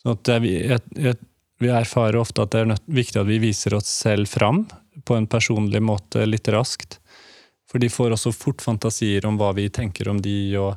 Så 0.00 0.14
jeg, 0.24 0.80
jeg, 0.96 1.18
vi 1.58 1.70
erfarer 1.74 2.20
ofte 2.20 2.44
at 2.44 2.54
det 2.54 2.62
er 2.62 2.82
viktig 2.86 3.20
at 3.20 3.28
vi 3.28 3.40
viser 3.42 3.74
oss 3.78 3.90
selv 3.90 4.30
fram 4.30 4.64
på 5.04 5.16
en 5.16 5.26
personlig 5.30 5.82
måte 5.82 6.24
litt 6.26 6.48
raskt. 6.54 7.00
For 7.68 7.82
de 7.82 7.90
får 7.92 8.14
også 8.14 8.32
fort 8.32 8.62
fantasier 8.64 9.26
om 9.28 9.36
hva 9.40 9.50
vi 9.56 9.66
tenker 9.74 10.08
om 10.08 10.20
de, 10.22 10.36
og, 10.60 10.76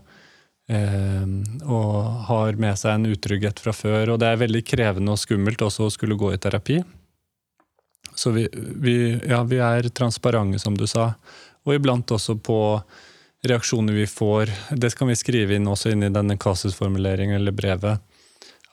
eh, 0.74 1.27
og 1.63 2.25
har 2.27 2.58
med 2.60 2.79
seg 2.79 2.98
en 2.98 3.12
utrygghet 3.13 3.62
fra 3.63 3.75
før. 3.75 4.13
Og 4.13 4.20
det 4.22 4.31
er 4.31 4.41
veldig 4.41 4.63
krevende 4.67 5.13
og 5.13 5.22
skummelt 5.22 5.62
også 5.63 5.88
å 5.88 5.93
skulle 5.93 6.20
gå 6.20 6.34
i 6.34 6.41
terapi. 6.41 6.81
Så 8.15 8.31
vi, 8.36 8.48
vi, 8.53 8.96
ja, 9.29 9.43
vi 9.43 9.58
er 9.63 9.89
transparente, 9.89 10.60
som 10.60 10.77
du 10.77 10.88
sa. 10.88 11.13
Og 11.65 11.75
iblant 11.77 12.12
også 12.12 12.36
på 12.41 12.60
reaksjoner 13.48 13.93
vi 13.93 14.08
får. 14.08 14.51
Det 14.77 14.91
skal 14.93 15.10
vi 15.10 15.17
skrive 15.17 15.58
inn 15.58 15.70
også 15.70 15.93
inn 15.93 16.05
i 16.05 16.13
denne 16.13 16.38
kasusformuleringen 16.41 17.39
eller 17.39 17.55
brevet. 17.55 18.01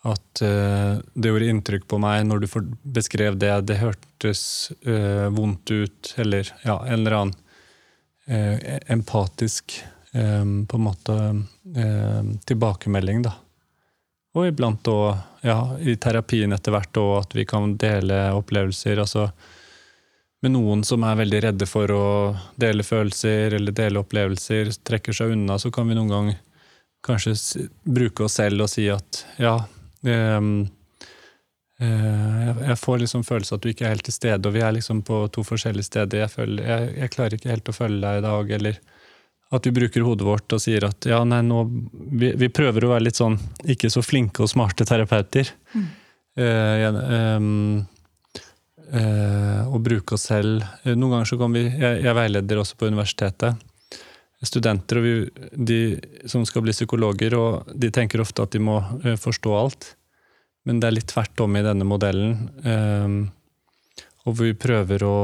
At 0.06 0.42
uh, 0.44 1.00
det 1.14 1.30
gjorde 1.30 1.50
inntrykk 1.50 1.86
på 1.90 1.98
meg 2.02 2.24
når 2.28 2.44
du 2.44 2.48
beskrev 2.82 3.38
det. 3.40 3.54
Det 3.68 3.80
hørtes 3.80 4.42
uh, 4.86 5.28
vondt 5.34 5.72
ut, 5.72 6.12
eller 6.20 6.52
ja, 6.64 6.78
en 6.86 7.00
eller 7.00 7.18
annen 7.22 7.38
uh, 8.30 8.78
empatisk 8.92 9.80
på 10.08 10.76
en 10.78 10.82
måte 10.82 11.14
tilbakemelding, 12.48 13.20
da. 13.26 13.34
Og 14.34 14.48
iblant 14.48 14.88
òg, 14.88 15.18
ja, 15.42 15.58
i 15.80 15.96
terapien 16.00 16.52
etter 16.52 16.74
hvert 16.74 17.00
og 17.00 17.12
at 17.20 17.36
vi 17.36 17.46
kan 17.48 17.76
dele 17.78 18.28
opplevelser. 18.36 18.98
altså 18.98 19.28
med 20.42 20.52
noen 20.54 20.84
som 20.86 21.02
er 21.02 21.18
veldig 21.18 21.40
redde 21.42 21.66
for 21.66 21.90
å 21.90 22.04
dele 22.54 22.86
følelser 22.86 23.56
eller 23.56 23.74
dele 23.74 23.98
opplevelser, 24.04 24.70
trekker 24.86 25.16
seg 25.16 25.34
unna, 25.34 25.58
så 25.58 25.72
kan 25.74 25.88
vi 25.88 25.96
noen 25.98 26.12
gang 26.12 26.28
kanskje 27.02 27.34
bruke 27.82 28.26
oss 28.26 28.38
selv 28.38 28.62
og 28.66 28.70
si 28.70 28.86
at 28.90 29.24
ja, 29.42 29.56
um, 30.06 30.68
Eh, 31.78 32.48
jeg 32.66 32.78
får 32.80 33.02
liksom 33.04 33.22
følelse 33.26 33.54
at 33.54 33.62
du 33.62 33.70
ikke 33.70 33.86
er 33.86 33.94
helt 33.94 34.06
til 34.08 34.16
stede, 34.16 34.48
og 34.48 34.54
vi 34.56 34.62
er 34.66 34.74
liksom 34.74 35.04
på 35.06 35.20
to 35.34 35.44
forskjellige 35.46 35.86
steder. 35.86 36.24
Jeg, 36.24 36.32
føler, 36.32 36.62
jeg, 36.66 36.94
jeg, 36.96 37.12
klarer 37.14 37.36
ikke 37.38 37.52
helt 37.52 37.70
å 37.70 37.76
følge 37.76 38.00
deg 38.02 38.18
i 38.18 38.24
dag, 38.24 38.54
eller 38.58 38.80
at 39.48 39.66
vi 39.66 39.72
bruker 39.72 40.04
hodet 40.04 40.26
vårt 40.28 40.52
og 40.52 40.60
sier 40.60 40.84
at 40.88 41.06
ja, 41.08 41.22
nei, 41.24 41.40
nå 41.46 41.62
vi, 41.68 42.34
vi 42.36 42.50
prøver 42.52 42.84
å 42.84 42.92
være 42.92 43.06
litt 43.06 43.20
sånn 43.20 43.38
ikke 43.64 43.88
så 43.92 44.02
flinke 44.04 44.44
og 44.44 44.50
smarte 44.52 44.84
terapeuter. 44.88 45.48
Mm. 45.72 45.86
Eh, 46.38 46.84
um, 47.38 47.78
eh, 48.92 49.62
og 49.64 49.80
bruke 49.86 50.18
oss 50.18 50.28
selv. 50.28 50.66
Eh, 50.84 50.92
noen 50.92 51.16
ganger 51.16 51.30
så 51.32 51.38
kan 51.40 51.56
vi 51.56 51.64
Jeg, 51.64 52.02
jeg 52.04 52.14
veileder 52.20 52.60
også 52.60 52.76
på 52.78 52.90
universitetet. 52.92 53.64
Studenter 54.44 55.00
vi, 55.02 55.14
de, 55.50 55.80
som 56.30 56.44
skal 56.46 56.62
bli 56.62 56.76
psykologer, 56.76 57.34
og 57.34 57.72
de 57.74 57.90
tenker 57.90 58.22
ofte 58.22 58.44
at 58.44 58.52
de 58.54 58.60
må 58.62 58.76
uh, 58.78 59.16
forstå 59.18 59.56
alt. 59.58 59.88
Men 60.68 60.78
det 60.78 60.86
er 60.86 60.94
litt 61.00 61.08
tvert 61.10 61.40
om 61.42 61.56
i 61.56 61.64
denne 61.64 61.88
modellen. 61.88 62.36
Um, 64.24 64.30
og 64.30 64.38
vi 64.40 64.52
prøver 64.54 65.04
å 65.06 65.18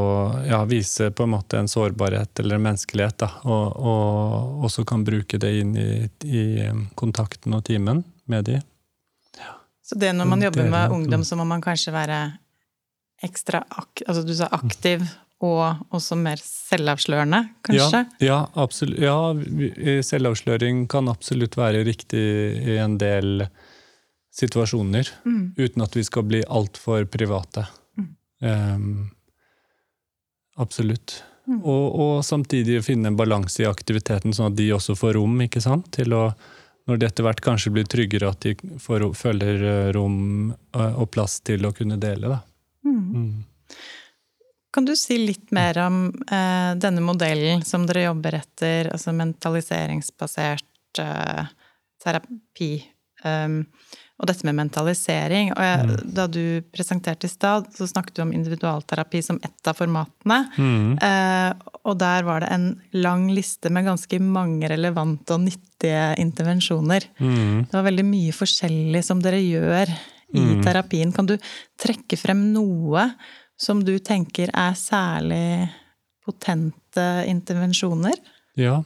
ja, 0.48 0.62
vise 0.68 1.10
på 1.10 1.26
en 1.26 1.34
måte 1.34 1.58
en 1.58 1.68
sårbarhet 1.68 2.40
eller 2.40 2.56
en 2.56 2.68
menneskelighet. 2.68 3.18
Da, 3.24 3.30
og, 3.44 3.74
og 3.76 4.64
også 4.68 4.84
kan 4.88 5.04
bruke 5.04 5.38
det 5.38 5.50
inn 5.60 5.74
i, 5.76 5.90
i 6.24 6.44
kontakten 6.94 7.56
og 7.56 7.64
timen 7.66 8.04
med 8.30 8.46
de. 8.48 8.60
Ja. 9.40 9.58
Så 9.84 9.98
det 10.00 10.14
når 10.16 10.30
man 10.30 10.46
jobber 10.46 10.70
med 10.70 10.96
ungdom, 10.96 11.24
så 11.24 11.36
må 11.36 11.44
man 11.48 11.64
kanskje 11.64 11.92
være 11.94 12.22
ekstra 13.24 13.62
ak 13.70 14.02
altså 14.08 14.24
du 14.26 14.34
sa 14.36 14.48
aktiv 14.52 15.04
og 15.44 15.92
også 15.94 16.16
mer 16.16 16.40
selvavslørende, 16.40 17.40
kanskje? 17.66 18.00
Ja, 18.24 18.38
ja. 18.56 18.66
Ja, 19.02 20.00
selvavsløring 20.06 20.86
kan 20.88 21.10
absolutt 21.12 21.58
være 21.58 21.82
riktig 21.84 22.22
i 22.64 22.78
en 22.80 22.96
del 23.00 23.46
situasjoner, 24.34 25.10
mm. 25.26 25.42
uten 25.58 25.84
at 25.84 25.98
vi 25.98 26.04
skal 26.06 26.26
bli 26.30 26.40
altfor 26.48 27.04
private. 27.10 27.66
Um, 28.44 29.08
absolutt. 30.60 31.22
Mm. 31.48 31.60
Og, 31.60 31.86
og, 32.00 32.12
samtidig 32.24 32.82
finne 32.84 33.10
en 33.10 33.16
balanse 33.18 33.62
i 33.62 33.68
aktiviteten, 33.68 34.32
sånn 34.36 34.52
at 34.52 34.58
de 34.58 34.70
også 34.76 34.96
får 34.96 35.16
rom 35.18 35.40
ikke 35.44 35.62
sant? 35.64 35.90
til 35.96 36.16
å 36.16 36.28
når 36.84 37.00
de 37.00 37.06
etter 37.08 37.24
hvert 37.24 37.40
kanskje 37.40 37.70
blir 37.72 37.86
tryggere, 37.88 38.28
at 38.28 38.44
de 38.44 38.78
får, 38.80 39.06
føler 39.16 39.62
eh, 39.64 39.90
rom 39.96 40.50
eh, 40.52 40.96
og 41.00 41.08
plass 41.14 41.38
til 41.40 41.64
å 41.64 41.72
kunne 41.72 41.96
dele. 41.96 42.28
Da. 42.28 42.40
Mm. 42.84 43.06
Mm. 43.14 43.78
Kan 44.74 44.88
du 44.88 44.92
si 44.98 45.16
litt 45.20 45.52
mer 45.54 45.78
om 45.84 46.08
eh, 46.12 46.72
denne 46.82 47.04
modellen 47.04 47.64
som 47.64 47.86
dere 47.88 48.08
jobber 48.08 48.36
etter, 48.40 48.90
altså 48.92 49.14
mentaliseringsbasert 49.16 51.00
eh, 51.00 51.52
terapi? 52.04 52.72
Um, 53.24 53.62
og 54.14 54.28
dette 54.30 54.46
med 54.46 54.54
mentalisering. 54.54 55.50
Og 55.56 55.64
jeg, 55.64 55.86
mm. 55.88 55.94
da 56.14 56.26
du 56.30 56.44
presenterte 56.74 57.26
i 57.26 57.32
stad, 57.32 57.66
så 57.74 57.88
snakket 57.90 58.14
du 58.16 58.22
om 58.22 58.32
individualterapi 58.36 59.22
som 59.26 59.40
ett 59.42 59.70
av 59.70 59.78
formatene. 59.80 60.38
Mm. 60.54 60.92
Eh, 61.02 61.74
og 61.82 61.98
der 61.98 62.26
var 62.26 62.44
det 62.44 62.52
en 62.54 62.68
lang 62.94 63.26
liste 63.34 63.72
med 63.74 63.88
ganske 63.88 64.20
mange 64.22 64.70
relevante 64.70 65.34
og 65.34 65.42
nyttige 65.48 66.06
intervensjoner. 66.22 67.08
Mm. 67.18 67.66
Det 67.66 67.74
var 67.74 67.88
veldig 67.90 68.06
mye 68.06 68.36
forskjellig 68.38 69.02
som 69.04 69.22
dere 69.24 69.42
gjør 69.42 69.90
i 70.34 70.46
mm. 70.46 70.62
terapien. 70.62 71.14
Kan 71.14 71.28
du 71.30 71.34
trekke 71.80 72.18
frem 72.18 72.52
noe 72.54 73.08
som 73.58 73.82
du 73.86 73.96
tenker 73.98 74.50
er 74.54 74.78
særlig 74.78 75.72
potente 76.24 77.08
intervensjoner? 77.30 78.20
Ja. 78.58 78.78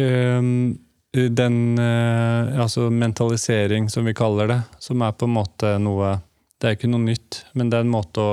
Um 0.00 0.80
den 1.12 1.78
eh, 1.78 2.60
altså 2.60 2.90
mentalisering, 2.90 3.90
som 3.90 4.04
vi 4.06 4.14
kaller 4.14 4.50
det, 4.50 4.60
som 4.78 5.02
er 5.02 5.12
på 5.12 5.26
en 5.26 5.38
måte 5.40 5.76
noe 5.82 6.18
Det 6.60 6.68
er 6.68 6.76
ikke 6.76 6.90
noe 6.92 7.00
nytt, 7.00 7.44
men 7.56 7.70
det 7.70 7.78
er 7.78 7.86
en 7.86 7.94
måte 7.94 8.20
å 8.20 8.32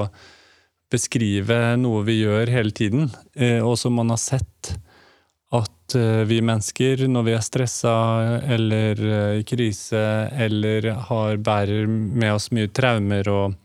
beskrive 0.92 1.78
noe 1.80 2.04
vi 2.04 2.20
gjør 2.22 2.52
hele 2.52 2.74
tiden, 2.76 3.08
eh, 3.36 3.64
og 3.64 3.78
som 3.80 3.96
man 3.96 4.12
har 4.12 4.20
sett 4.20 4.74
at 5.56 5.96
eh, 5.96 6.26
vi 6.28 6.42
mennesker, 6.44 7.06
når 7.08 7.24
vi 7.24 7.36
er 7.38 7.46
stressa 7.46 7.94
eller 8.44 9.02
i 9.40 9.46
krise 9.48 10.04
eller 10.36 10.92
har, 11.08 11.40
bærer 11.40 11.88
med 11.88 12.36
oss 12.36 12.52
mye 12.52 12.68
traumer, 12.68 13.32
og, 13.32 13.56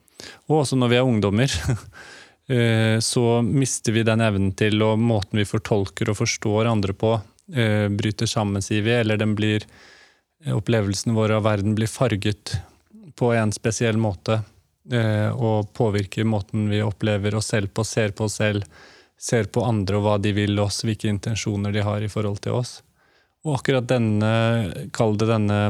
og 0.46 0.62
også 0.62 0.78
når 0.78 0.94
vi 0.94 1.00
er 1.00 1.10
ungdommer, 1.10 1.58
så 3.12 3.26
mister 3.42 3.94
vi 3.94 4.02
den 4.06 4.20
evnen 4.20 4.50
til, 4.58 4.82
og 4.84 4.98
måten 5.00 5.38
vi 5.40 5.46
fortolker 5.48 6.10
og 6.10 6.18
forstår 6.18 6.70
andre 6.70 6.94
på, 6.94 7.16
eh, 7.54 7.88
bryter 7.88 8.26
sammen, 8.26 8.62
sier 8.62 8.82
vi, 8.82 8.92
eller 8.92 9.16
den 9.16 9.34
blir 9.34 9.64
eh, 10.44 10.56
Opplevelsen 10.56 11.14
vår 11.14 11.36
av 11.38 11.42
verden 11.42 11.74
blir 11.74 11.90
farget 11.90 12.56
på 13.16 13.32
en 13.32 13.52
spesiell 13.52 13.96
måte. 13.96 14.40
Eh, 14.90 15.30
og 15.30 15.72
påvirker 15.76 16.24
måten 16.24 16.68
vi 16.70 16.82
opplever 16.82 17.34
oss 17.38 17.52
selv 17.52 17.70
på, 17.74 17.84
ser 17.84 18.16
på 18.16 18.24
oss 18.24 18.40
selv, 18.40 18.64
ser 19.20 19.50
på 19.52 19.64
andre 19.64 19.98
og 19.98 20.06
hva 20.06 20.16
de 20.18 20.32
vil 20.34 20.58
oss, 20.58 20.82
hvilke 20.84 21.10
intensjoner 21.12 21.72
de 21.72 21.84
har 21.86 22.02
i 22.02 22.10
forhold 22.10 22.42
til 22.42 22.58
oss. 22.58 22.80
Og 23.42 23.58
akkurat 23.58 23.86
denne, 23.90 24.32
kall 24.94 25.16
det 25.18 25.26
denne 25.30 25.60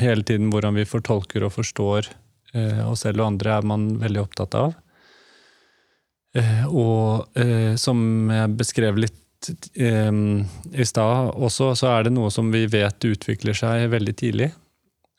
hele 0.00 0.24
tiden 0.24 0.50
hvordan 0.52 0.76
vi 0.76 0.88
fortolker 0.88 1.46
og 1.46 1.54
forstår 1.54 2.10
oss 2.84 3.04
selv 3.04 3.22
og 3.22 3.30
andre, 3.30 3.54
er 3.56 3.68
man 3.68 3.86
veldig 4.00 4.20
opptatt 4.20 4.56
av. 4.56 4.74
Og 6.68 7.40
som 7.80 8.02
jeg 8.32 8.52
beskrev 8.60 9.00
litt 9.00 9.16
i 9.46 10.84
stad 10.88 11.34
også, 11.36 11.74
så 11.76 11.90
er 11.92 12.06
det 12.06 12.14
noe 12.16 12.30
som 12.32 12.48
vi 12.50 12.64
vet 12.70 13.04
utvikler 13.08 13.56
seg 13.56 13.84
veldig 13.92 14.14
tidlig. 14.16 14.48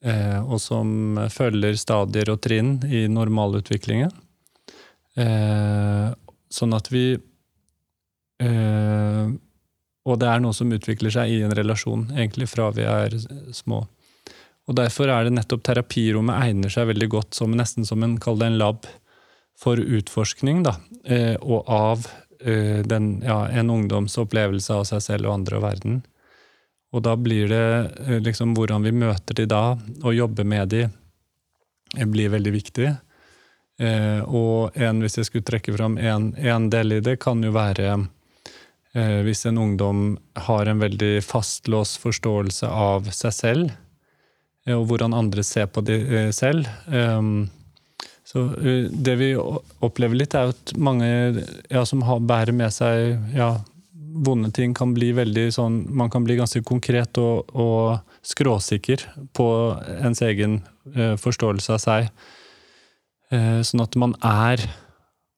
Uh, 0.06 0.44
og 0.46 0.60
som 0.62 1.18
følger 1.34 1.74
stadier 1.80 2.30
og 2.30 2.42
trinn 2.46 2.76
i 2.86 3.08
normalutviklingen. 3.10 4.12
Uh, 5.18 6.14
sånn 6.54 6.76
at 6.78 6.92
vi 6.94 7.18
uh, 7.18 9.26
Og 10.06 10.20
det 10.22 10.28
er 10.30 10.44
noe 10.44 10.54
som 10.54 10.70
utvikler 10.72 11.10
seg 11.12 11.30
i 11.34 11.42
en 11.44 11.56
relasjon, 11.58 12.12
egentlig, 12.14 12.48
fra 12.52 12.70
vi 12.76 12.86
er 12.86 13.18
små. 13.56 13.88
Og 14.68 14.76
Derfor 14.78 15.10
er 15.10 15.26
det 15.26 15.34
nettopp 15.34 15.64
terapirommet 15.66 16.46
egner 16.46 16.70
seg 16.72 16.88
veldig 16.92 17.10
godt 17.12 17.34
som 17.40 17.58
nesten 17.58 17.86
som 17.88 18.04
en, 18.06 18.18
en 18.22 18.62
lab 18.62 18.86
for 19.58 19.82
utforskning, 19.82 20.62
da, 20.62 20.76
og 21.42 21.66
av 21.66 22.06
eh, 22.42 22.84
den, 22.86 23.22
ja, 23.26 23.46
en 23.50 23.70
ungdoms 23.74 24.18
opplevelse 24.18 24.74
av 24.76 24.86
seg 24.90 25.04
selv 25.06 25.30
og 25.30 25.40
andre 25.40 25.60
og 25.60 25.66
verden. 25.66 26.00
Og 26.96 27.04
da 27.04 27.18
blir 27.20 27.50
det 27.52 27.66
uh, 28.08 28.18
liksom 28.24 28.54
hvordan 28.56 28.86
vi 28.86 28.94
møter 28.96 29.36
de 29.36 29.46
da, 29.52 29.76
og 30.04 30.16
jobber 30.16 30.48
med 30.48 30.72
de, 30.72 30.86
blir 32.08 32.32
veldig 32.32 32.54
viktig. 32.56 32.94
Uh, 33.78 34.22
og 34.26 34.78
en, 34.80 35.04
hvis 35.04 35.20
jeg 35.20 35.28
skulle 35.28 35.48
trekke 35.48 35.76
fram 35.76 35.98
en 36.00 36.70
del 36.72 36.98
i 36.98 37.02
det, 37.04 37.20
kan 37.22 37.44
jo 37.44 37.52
være 37.56 37.92
eh, 38.98 39.20
hvis 39.26 39.46
en 39.46 39.58
ungdom 39.58 40.18
har 40.48 40.66
en 40.66 40.80
veldig 40.80 41.24
fastlåst 41.26 42.02
forståelse 42.04 42.70
av 42.70 43.12
seg 43.16 43.36
selv, 43.36 43.76
eh, 44.66 44.76
og 44.76 44.88
hvordan 44.90 45.16
andre 45.18 45.46
ser 45.46 45.70
på 45.72 45.84
de 45.86 46.00
eh, 46.02 46.32
selv. 46.36 46.68
Um, 46.88 47.50
så 48.28 48.40
uh, 48.40 48.90
Det 48.92 49.16
vi 49.16 49.32
opplever 49.80 50.20
litt, 50.20 50.36
er 50.36 50.52
at 50.52 50.76
mange 50.76 51.08
ja, 51.72 51.86
som 51.88 52.04
har, 52.08 52.20
bærer 52.20 52.56
med 52.56 52.74
seg 52.76 53.16
ja, 53.36 53.54
vonde 54.28 54.52
ting, 54.52 54.74
kan 54.76 54.92
bli 54.96 55.14
veldig 55.16 55.48
sånn 55.56 55.86
Man 55.96 56.12
kan 56.12 56.28
bli 56.28 56.36
ganske 56.40 56.64
konkret 56.68 57.20
og, 57.22 57.54
og 57.56 58.26
skråsikker 58.28 59.06
på 59.38 59.48
ens 60.02 60.24
egen 60.28 60.60
uh, 60.98 61.16
forståelse 61.22 61.78
av 61.78 61.84
seg. 61.84 62.10
Uh, 63.32 63.64
sånn 63.64 63.86
at 63.86 63.96
man 64.00 64.18
er 64.26 64.66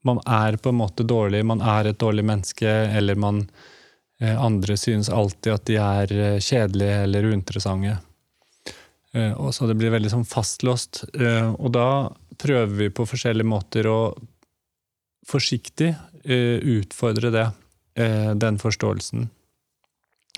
Man 0.06 0.22
er 0.26 0.56
på 0.58 0.72
en 0.72 0.80
måte 0.80 1.04
dårlig, 1.04 1.44
man 1.46 1.62
er 1.62 1.90
et 1.90 2.00
dårlig 2.00 2.24
menneske, 2.24 2.70
eller 2.98 3.20
man 3.20 3.44
Andre 4.20 4.76
synes 4.76 5.08
alltid 5.12 5.54
at 5.54 5.66
de 5.68 5.76
er 5.80 6.40
kjedelige 6.44 6.96
eller 7.06 7.28
uinteressante. 7.32 7.94
Og 9.18 9.50
så 9.56 9.66
det 9.66 9.74
blir 9.80 9.90
veldig 9.90 10.12
sånn 10.12 10.28
fastlåst. 10.28 11.02
Og 11.58 11.70
da 11.74 12.12
prøver 12.38 12.76
vi 12.78 12.90
på 12.94 13.08
forskjellige 13.10 13.50
måter 13.50 13.88
å 13.90 14.14
forsiktig 15.26 15.90
uh, 15.96 16.60
utfordre 16.78 17.32
det, 17.34 17.48
den 18.40 18.60
forståelsen. 18.62 19.26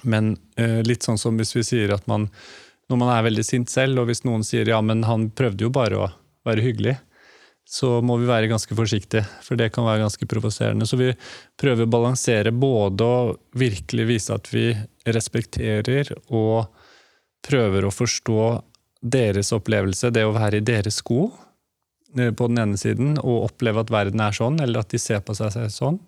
Men 0.08 0.32
litt 0.88 1.04
sånn 1.06 1.20
som 1.20 1.36
hvis 1.38 1.52
vi 1.54 1.66
sier 1.68 1.92
at 1.94 2.08
man 2.10 2.30
Når 2.90 2.98
man 2.98 3.12
er 3.14 3.28
veldig 3.28 3.44
sint 3.46 3.70
selv, 3.70 4.02
og 4.02 4.08
hvis 4.10 4.24
noen 4.24 4.42
sier 4.44 4.68
ja, 4.68 4.80
men 4.82 5.04
han 5.08 5.28
prøvde 5.36 5.68
jo 5.68 5.70
bare 5.72 6.00
å 6.00 6.08
være 6.48 6.64
hyggelig, 6.66 6.96
så 7.72 8.02
må 8.04 8.18
vi 8.20 8.28
være 8.28 8.50
ganske 8.52 8.76
forsiktige, 8.76 9.24
for 9.46 9.56
det 9.56 9.70
kan 9.72 9.86
være 9.88 10.02
ganske 10.04 10.28
provoserende. 10.28 10.84
Så 10.84 10.98
vi 11.00 11.14
prøver 11.60 11.88
å 11.88 11.92
balansere 11.94 12.52
både 12.52 13.06
å 13.08 13.36
virkelig 13.56 14.08
vise 14.10 14.36
at 14.36 14.50
vi 14.52 14.74
respekterer 15.08 16.12
og 16.28 16.68
prøver 17.46 17.86
å 17.86 17.94
forstå 17.94 18.42
deres 19.02 19.52
opplevelse, 19.56 20.12
det 20.14 20.28
å 20.28 20.36
være 20.36 20.60
i 20.62 20.66
deres 20.66 21.00
sko, 21.02 21.30
Eh, 22.18 22.32
på 22.32 22.48
den 22.48 22.60
ene 22.60 22.78
siden 22.78 23.16
og 23.22 23.48
oppleve 23.48 23.86
at 23.86 23.92
verden 23.94 24.24
er 24.24 24.36
sånn, 24.36 24.60
eller 24.60 24.84
at 24.84 24.92
de 24.92 25.00
ser 25.00 25.22
på 25.24 25.36
seg 25.38 25.56
sånn. 25.72 26.00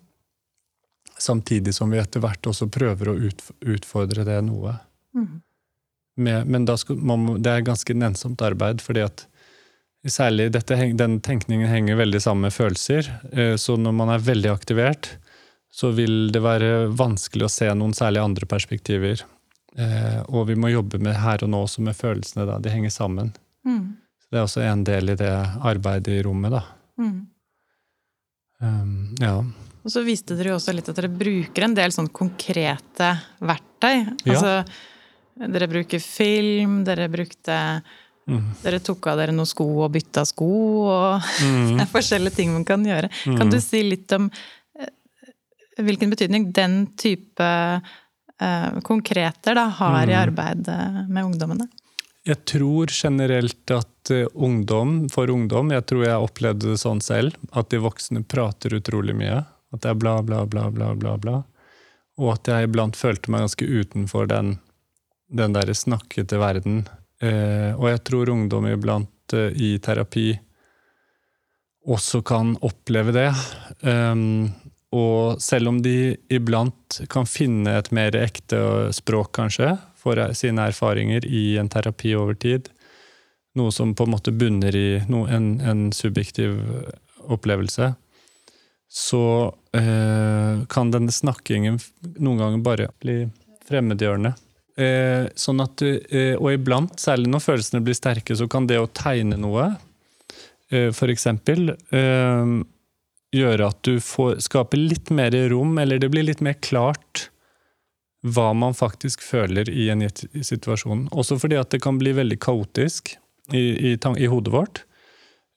Samtidig 1.19 1.75
som 1.75 1.91
vi 1.93 2.01
etter 2.01 2.23
hvert 2.23 2.49
også 2.49 2.67
prøver 2.73 3.11
å 3.11 3.17
utfordre 3.21 4.25
det 4.27 4.39
noe. 4.43 4.75
Mm. 5.15 5.41
Med, 6.23 6.49
men 6.49 6.65
skal, 6.77 6.97
man, 6.99 7.37
det 7.41 7.51
er 7.51 7.65
ganske 7.65 7.95
nennsomt 7.95 8.41
arbeid, 8.45 8.83
fordi 8.83 9.05
at 9.05 9.25
særlig 10.03 10.49
dette, 10.53 10.75
den 10.99 11.19
tenkningen 11.23 11.69
henger 11.71 12.01
veldig 12.01 12.21
sammen 12.21 12.49
med 12.49 12.55
følelser. 12.55 13.07
Eh, 13.31 13.55
så 13.55 13.77
når 13.79 13.95
man 13.95 14.11
er 14.13 14.25
veldig 14.25 14.51
aktivert, 14.51 15.13
så 15.73 15.93
vil 15.95 16.27
det 16.33 16.43
være 16.43 16.89
vanskelig 16.93 17.47
å 17.47 17.53
se 17.53 17.71
noen 17.73 17.95
særlig 17.97 18.21
andre 18.21 18.49
perspektiver. 18.49 19.23
Eh, 19.77 20.21
og 20.29 20.47
vi 20.51 20.55
må 20.59 20.69
jobbe 20.69 20.99
med 21.01 21.17
her 21.17 21.43
og 21.45 21.49
nå 21.49 21.63
også 21.65 21.83
med 21.85 21.97
følelsene. 21.97 22.45
Da. 22.49 22.59
De 22.61 22.73
henger 22.73 22.93
sammen. 22.93 23.33
Mm. 23.65 23.95
Det 24.29 24.39
er 24.39 24.47
også 24.47 24.63
en 24.65 24.85
del 24.85 25.13
i 25.13 25.17
det 25.17 25.33
arbeidet 25.61 26.17
i 26.17 26.23
rommet, 26.25 26.53
da. 26.53 26.63
Mm. 27.01 27.19
Um, 28.63 28.93
ja. 29.19 29.35
Og 29.83 29.91
så 29.91 30.03
viste 30.05 30.37
dere 30.39 30.53
jo 30.53 30.57
også 30.59 30.73
litt 30.75 30.87
at 30.89 30.97
dere 30.97 31.11
bruker 31.11 31.65
en 31.65 31.75
del 31.75 31.93
sånn 31.93 32.09
konkrete 32.15 33.09
verktøy. 33.43 34.05
Ja. 34.23 34.33
Altså, 34.33 34.53
dere 35.53 35.69
bruker 35.69 36.01
film, 36.01 36.81
dere 36.87 37.09
brukte 37.11 37.57
mm. 38.29 38.43
Dere 38.63 38.79
tok 38.85 39.09
av 39.11 39.19
dere 39.19 39.35
noen 39.35 39.49
sko 39.49 39.65
og 39.83 39.91
bytta 39.95 40.23
sko, 40.29 40.51
og 40.87 41.29
mm. 41.43 41.73
det 41.75 41.85
er 41.85 41.91
forskjellige 41.91 42.37
ting 42.39 42.53
man 42.53 42.67
kan 42.67 42.85
gjøre. 42.87 43.09
Mm. 43.27 43.39
Kan 43.41 43.51
du 43.51 43.59
si 43.63 43.83
litt 43.85 44.13
om 44.15 44.29
eh, 44.79 44.93
hvilken 45.83 46.13
betydning 46.13 46.51
den 46.55 46.85
type 46.99 47.49
konkreter 48.83 49.55
da, 49.57 49.67
har 49.79 50.09
i 50.09 50.15
arbeid 50.17 50.67
arbeidet 50.67 51.09
med 51.09 51.31
ungdommene? 51.31 51.67
Jeg 52.23 52.39
tror 52.47 52.87
generelt 52.87 53.71
at 53.75 54.11
uh, 54.15 54.27
ungdom, 54.33 55.09
for 55.11 55.27
ungdom 55.31 55.73
Jeg 55.75 55.83
tror 55.91 56.05
jeg 56.05 56.27
opplevde 56.27 56.71
det 56.71 56.79
sånn 56.79 57.01
selv, 57.03 57.35
at 57.51 57.67
de 57.71 57.81
voksne 57.83 58.23
prater 58.23 58.77
utrolig 58.77 59.15
mye. 59.19 59.41
At 59.73 59.83
det 59.83 59.91
er 59.91 59.99
bla, 59.99 60.21
bla, 60.23 60.45
bla, 60.47 60.69
bla, 60.71 60.93
bla, 60.95 61.17
bla. 61.19 61.41
Og 62.21 62.35
at 62.35 62.47
jeg 62.47 62.69
iblant 62.69 62.95
følte 62.95 63.33
meg 63.33 63.43
ganske 63.43 63.67
utenfor 63.67 64.29
den, 64.31 64.55
den 65.33 65.55
derre 65.55 65.75
snakkete 65.75 66.39
verden. 66.39 66.85
Eh, 67.23 67.71
og 67.73 67.89
jeg 67.89 68.03
tror 68.07 68.31
ungdom 68.31 68.69
iblant 68.69 69.35
eh, 69.35 69.51
i 69.57 69.75
terapi 69.83 70.29
også 71.83 72.21
kan 72.23 72.53
oppleve 72.63 73.11
det. 73.11 73.29
Um, 73.81 74.53
og 74.93 75.41
selv 75.41 75.71
om 75.71 75.81
de 75.81 76.13
iblant 76.33 76.99
kan 77.09 77.25
finne 77.25 77.79
et 77.79 77.89
mer 77.95 78.13
ekte 78.19 78.59
språk, 78.93 79.31
kanskje, 79.39 79.73
for 79.97 80.19
sine 80.37 80.67
erfaringer 80.69 81.25
i 81.25 81.55
en 81.57 81.71
terapi 81.71 82.13
over 82.19 82.37
tid. 82.37 82.69
Noe 83.57 83.73
som 83.73 83.93
på 83.95 84.05
en 84.05 84.13
måte 84.13 84.33
bunner 84.35 84.75
i 84.75 84.87
en, 85.01 85.47
en, 85.61 85.83
subjektiv 85.95 86.57
opplevelse. 87.31 87.93
Så 88.93 89.25
eh, 89.73 90.63
kan 90.69 90.91
denne 90.93 91.13
snakkingen 91.13 91.79
noen 92.17 92.41
ganger 92.41 92.65
bare 92.65 92.89
bli 93.01 93.23
fremmedgjørende. 93.69 94.33
Eh, 94.73 95.29
sånn 95.37 95.61
at, 95.63 95.81
eh, 95.85 96.33
og 96.35 96.51
iblant, 96.53 96.97
særlig 97.01 97.31
når 97.31 97.45
følelsene 97.45 97.83
blir 97.85 97.97
sterke, 97.97 98.37
så 98.37 98.49
kan 98.49 98.67
det 98.69 98.81
å 98.81 98.89
tegne 98.89 99.37
noe, 99.39 99.71
eh, 100.69 100.89
f.eks., 100.89 101.27
eh, 101.29 102.53
gjøre 103.33 103.69
at 103.71 103.79
du 103.85 103.97
får, 104.03 104.37
skaper 104.45 104.79
litt 104.79 105.11
mer 105.13 105.35
rom, 105.51 105.77
eller 105.81 106.01
det 106.01 106.09
blir 106.13 106.25
litt 106.27 106.43
mer 106.45 106.57
klart 106.61 107.29
hva 108.23 108.53
man 108.55 108.75
faktisk 108.77 109.21
føler 109.25 109.69
i 109.69 109.89
en 109.91 110.03
gitt 110.05 110.23
situasjon. 110.31 111.09
Også 111.11 111.37
fordi 111.41 111.59
at 111.59 111.73
det 111.73 111.81
kan 111.83 111.99
bli 111.99 112.13
veldig 112.15 112.39
kaotisk 112.39 113.15
i, 113.51 113.91
i, 113.91 113.93
i, 113.97 114.27
hodet 114.31 114.53
vårt. 114.53 114.83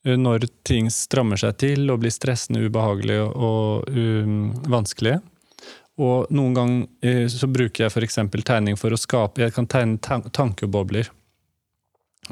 Eh, 0.05 0.17
når 0.19 0.49
ting 0.67 0.91
strammer 0.91 1.39
seg 1.39 1.57
til 1.63 1.87
og 1.93 2.01
blir 2.03 2.11
stressende, 2.11 2.65
ubehagelig 2.67 3.21
og 3.23 3.87
um, 3.87 4.51
vanskelig. 4.67 5.19
Og 5.97 6.27
noen 6.29 6.57
ganger 6.57 7.07
eh, 7.07 7.23
så 7.31 7.47
bruker 7.49 7.85
jeg 7.85 7.93
f.eks. 7.93 8.19
tegning 8.45 8.77
for 8.77 8.93
å 8.93 8.99
skape 8.99 9.41
Jeg 9.41 9.55
kan 9.55 9.69
tegne 9.71 10.19
tankebobler. 10.29 11.09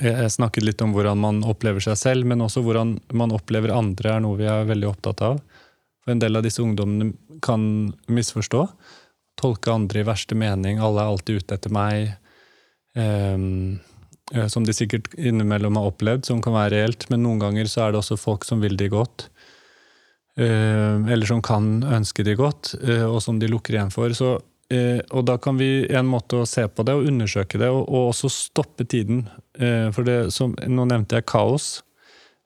Jeg 0.04 0.32
snakket 0.34 0.66
litt 0.66 0.82
om 0.84 0.92
hvordan 0.96 1.20
man 1.22 1.44
opplever 1.48 1.84
seg 1.84 1.96
selv, 2.00 2.28
men 2.28 2.44
også 2.44 2.64
hvordan 2.66 2.98
man 3.16 3.32
opplever 3.36 3.72
andre, 3.72 4.18
er 4.18 4.24
noe 4.26 4.40
vi 4.40 4.48
er 4.50 4.68
veldig 4.68 4.90
opptatt 4.92 5.24
av. 5.24 5.40
For 6.04 6.14
en 6.14 6.22
del 6.22 6.38
av 6.38 6.44
disse 6.46 6.62
ungdommene 6.62 7.14
kan 7.46 7.64
misforstå 8.12 8.68
tolke 9.40 9.74
andre 9.74 10.02
i 10.02 10.08
verste 10.08 10.38
mening. 10.38 10.80
Alle 10.80 11.04
er 11.04 11.12
alltid 11.12 11.42
ute 11.42 11.58
etter 11.58 11.74
meg. 11.74 12.16
Um, 12.96 13.80
som 14.50 14.66
de 14.66 14.74
sikkert 14.74 15.12
innimellom 15.20 15.78
har 15.78 15.92
opplevd, 15.92 16.26
som 16.26 16.42
kan 16.42 16.56
være 16.56 16.78
reelt. 16.78 17.08
Men 17.12 17.26
noen 17.26 17.44
ganger 17.44 17.70
så 17.70 17.86
er 17.86 17.94
det 17.94 18.02
også 18.02 18.20
folk 18.20 18.48
som 18.48 18.64
vil 18.64 18.78
de 18.80 18.90
godt. 18.94 19.28
Uh, 20.40 21.04
eller 21.12 21.28
som 21.30 21.44
kan 21.46 21.80
ønske 21.84 22.26
de 22.28 22.36
godt, 22.40 22.76
uh, 22.84 23.08
og 23.10 23.22
som 23.24 23.40
de 23.42 23.50
lukker 23.52 23.78
igjen 23.78 23.94
for. 23.94 24.14
Så, 24.18 24.38
og 25.14 25.22
da 25.28 25.36
kan 25.38 25.60
vi 25.60 25.86
en 25.94 26.08
måte 26.10 26.40
å 26.42 26.48
se 26.50 26.64
på 26.66 26.84
det 26.88 26.96
og 26.98 27.06
undersøke 27.06 27.60
det, 27.62 27.68
og 27.70 28.00
også 28.10 28.32
stoppe 28.34 28.88
tiden. 28.90 29.28
For 29.56 30.04
det, 30.08 30.18
som, 30.36 30.52
nå 30.68 30.84
nevnte 30.90 31.20
jeg 31.20 31.28
kaos. 31.32 31.68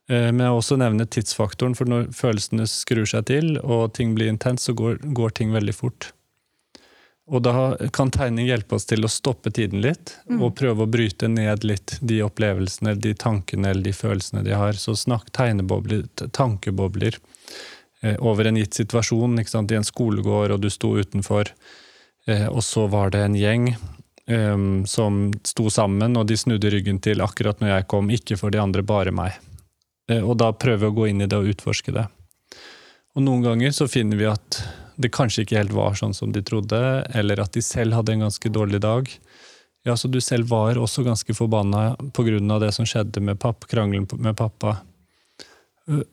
Men 0.10 0.39
jeg 0.41 0.50
har 0.50 0.58
også 0.58 0.78
nevner 0.82 1.06
tidsfaktoren, 1.10 1.74
for 1.78 1.89
når 1.89 2.08
følelsene 2.17 2.65
skrur 2.69 3.06
seg 3.10 3.28
til 3.30 3.58
og 3.62 3.91
ting 3.98 4.15
blir 4.17 4.32
intenst, 4.32 4.65
så 4.69 4.74
går, 4.78 5.02
går 5.17 5.36
ting 5.38 5.54
veldig 5.54 5.76
fort. 5.78 6.12
Og 7.30 7.43
da 7.45 7.54
kan 7.93 8.10
tegning 8.12 8.48
hjelpe 8.50 8.78
oss 8.78 8.88
til 8.89 9.06
å 9.06 9.12
stoppe 9.12 9.52
tiden 9.54 9.84
litt, 9.84 10.15
mm. 10.30 10.39
og 10.41 10.56
prøve 10.58 10.86
å 10.86 10.89
bryte 10.89 11.30
ned 11.30 11.65
litt 11.67 11.98
de 12.02 12.24
opplevelsene, 12.26 12.95
de 12.98 13.13
tankene 13.13 13.69
eller 13.69 13.86
de 13.86 13.93
følelsene 13.93 14.43
de 14.45 14.56
har. 14.58 14.80
Så 14.82 14.95
snakk 14.98 15.30
tegnebobler, 15.38 16.08
tankebobler 16.34 17.19
eh, 18.02 18.17
over 18.17 18.50
en 18.50 18.58
gitt 18.58 18.80
situasjon. 18.82 19.38
I 19.38 19.78
en 19.78 19.88
skolegård, 19.88 20.56
og 20.56 20.65
du 20.65 20.72
sto 20.74 20.95
utenfor, 20.98 21.54
eh, 22.26 22.48
og 22.50 22.63
så 22.65 22.88
var 22.89 23.13
det 23.13 23.22
en 23.28 23.38
gjeng 23.38 23.69
eh, 24.30 24.58
som 24.89 25.22
sto 25.44 25.70
sammen, 25.74 26.18
og 26.18 26.30
de 26.30 26.38
snudde 26.38 26.72
ryggen 26.74 27.02
til 27.04 27.26
akkurat 27.26 27.62
når 27.62 27.74
jeg 27.74 27.89
kom, 27.92 28.10
ikke 28.13 28.38
for 28.39 28.54
de 28.54 28.62
andre, 28.62 28.86
bare 28.86 29.15
meg. 29.15 29.38
Uh, 30.10 30.24
og 30.24 30.39
da 30.42 30.50
prøve 30.58 30.89
å 30.89 30.96
gå 30.96 31.10
inn 31.12 31.22
i 31.22 31.30
det 31.30 31.38
og 31.38 31.52
utforske 31.52 31.94
det. 31.94 32.08
Og 33.18 33.26
noen 33.26 33.44
ganger 33.46 33.74
så 33.76 33.88
finner 33.89 34.18
vi 34.18 34.30
at 34.30 34.62
det 35.00 35.12
kanskje 35.15 35.46
ikke 35.46 35.60
helt 35.60 35.76
var 35.76 35.96
sånn 36.00 36.15
som 36.15 36.34
de 36.36 36.42
trodde, 36.46 36.80
eller 37.15 37.42
at 37.44 37.54
de 37.56 37.63
selv 37.63 37.96
hadde 37.96 38.15
en 38.15 38.26
ganske 38.28 38.52
dårlig 38.52 38.82
dag. 38.84 39.10
Ja, 39.88 39.96
så 39.96 40.10
du 40.12 40.20
selv 40.22 40.50
var 40.52 40.78
også 40.78 41.06
ganske 41.06 41.34
forbanna 41.34 41.94
pga. 42.13 42.60
det 42.60 42.74
som 42.76 42.86
skjedde 42.86 43.22
med 43.22 43.39
papp, 43.39 43.68
krangelen 43.68 44.08
med 44.18 44.36
pappa. 44.38 44.78
Øh, 45.88 46.04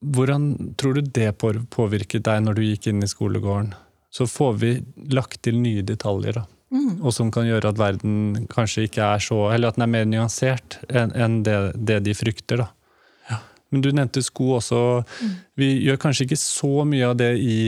hvordan 0.00 0.74
tror 0.78 0.94
du 0.94 1.00
det 1.02 1.32
påvirket 1.38 2.24
deg 2.24 2.44
når 2.44 2.54
du 2.54 2.62
gikk 2.62 2.86
inn 2.86 3.02
i 3.02 3.10
skolegården? 3.10 3.74
Så 4.10 4.26
får 4.26 4.52
vi 4.62 4.70
lagt 5.10 5.42
til 5.42 5.58
nye 5.58 5.82
detaljer, 5.82 6.32
da. 6.32 6.46
Mm. 6.68 6.98
Og 7.00 7.14
som 7.16 7.30
kan 7.32 7.46
gjøre 7.48 7.70
at 7.72 7.78
verden 7.80 8.46
kanskje 8.52 8.84
ikke 8.84 9.00
er 9.00 9.22
så 9.24 9.38
Eller 9.54 9.70
at 9.70 9.78
den 9.78 9.86
er 9.86 9.88
mer 9.88 10.04
nyansert 10.04 10.76
enn 10.92 11.38
det, 11.46 11.56
det 11.74 12.02
de 12.04 12.12
frykter, 12.16 12.60
da. 12.60 12.68
Ja. 13.30 13.38
Men 13.72 13.84
du 13.84 13.88
nevnte 13.92 14.22
sko 14.24 14.58
også. 14.58 14.82
Mm. 15.22 15.32
Vi 15.62 15.70
gjør 15.86 16.02
kanskje 16.02 16.28
ikke 16.28 16.40
så 16.42 16.84
mye 16.88 17.08
av 17.08 17.16
det 17.20 17.32
i 17.40 17.58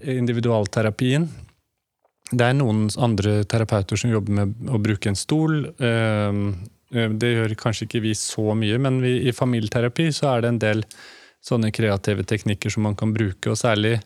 individualterapien. 0.00 1.28
Det 2.30 2.46
er 2.46 2.54
noen 2.54 2.84
andre 3.02 3.40
terapeuter 3.50 3.98
som 3.98 4.12
jobber 4.12 4.36
med 4.38 4.70
å 4.70 4.78
bruke 4.82 5.10
en 5.10 5.18
stol. 5.18 5.64
Ehm, 5.82 6.44
eh, 6.94 7.10
det 7.10 7.32
gjør 7.34 7.56
kanskje 7.58 7.88
ikke 7.88 8.04
vi 8.04 8.14
så 8.14 8.54
mye, 8.54 8.78
men 8.78 9.00
vi, 9.02 9.16
i 9.26 9.34
familieterapi 9.34 10.10
så 10.14 10.36
er 10.36 10.44
det 10.44 10.52
en 10.52 10.62
del 10.62 10.84
sånne 11.42 11.72
kreative 11.74 12.22
teknikker 12.28 12.70
som 12.70 12.86
man 12.86 12.94
kan 12.94 13.14
bruke, 13.16 13.50
og 13.50 13.58
særlig 13.58 13.98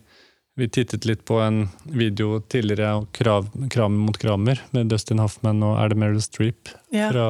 vi 0.55 0.69
tittet 0.71 1.05
litt 1.05 1.25
på 1.27 1.39
en 1.43 1.65
video 1.83 2.39
tidligere 2.39 3.05
krav, 3.11 3.49
Kram 3.71 3.97
mot 4.05 4.17
Kramer 4.17 4.61
med 4.71 4.87
Dustin 4.91 5.19
Hoffman 5.19 5.63
og 5.67 5.77
er 5.81 5.91
det 5.91 5.99
Meryl 5.99 6.21
Streep 6.23 6.71
ja. 6.95 7.09
fra 7.11 7.25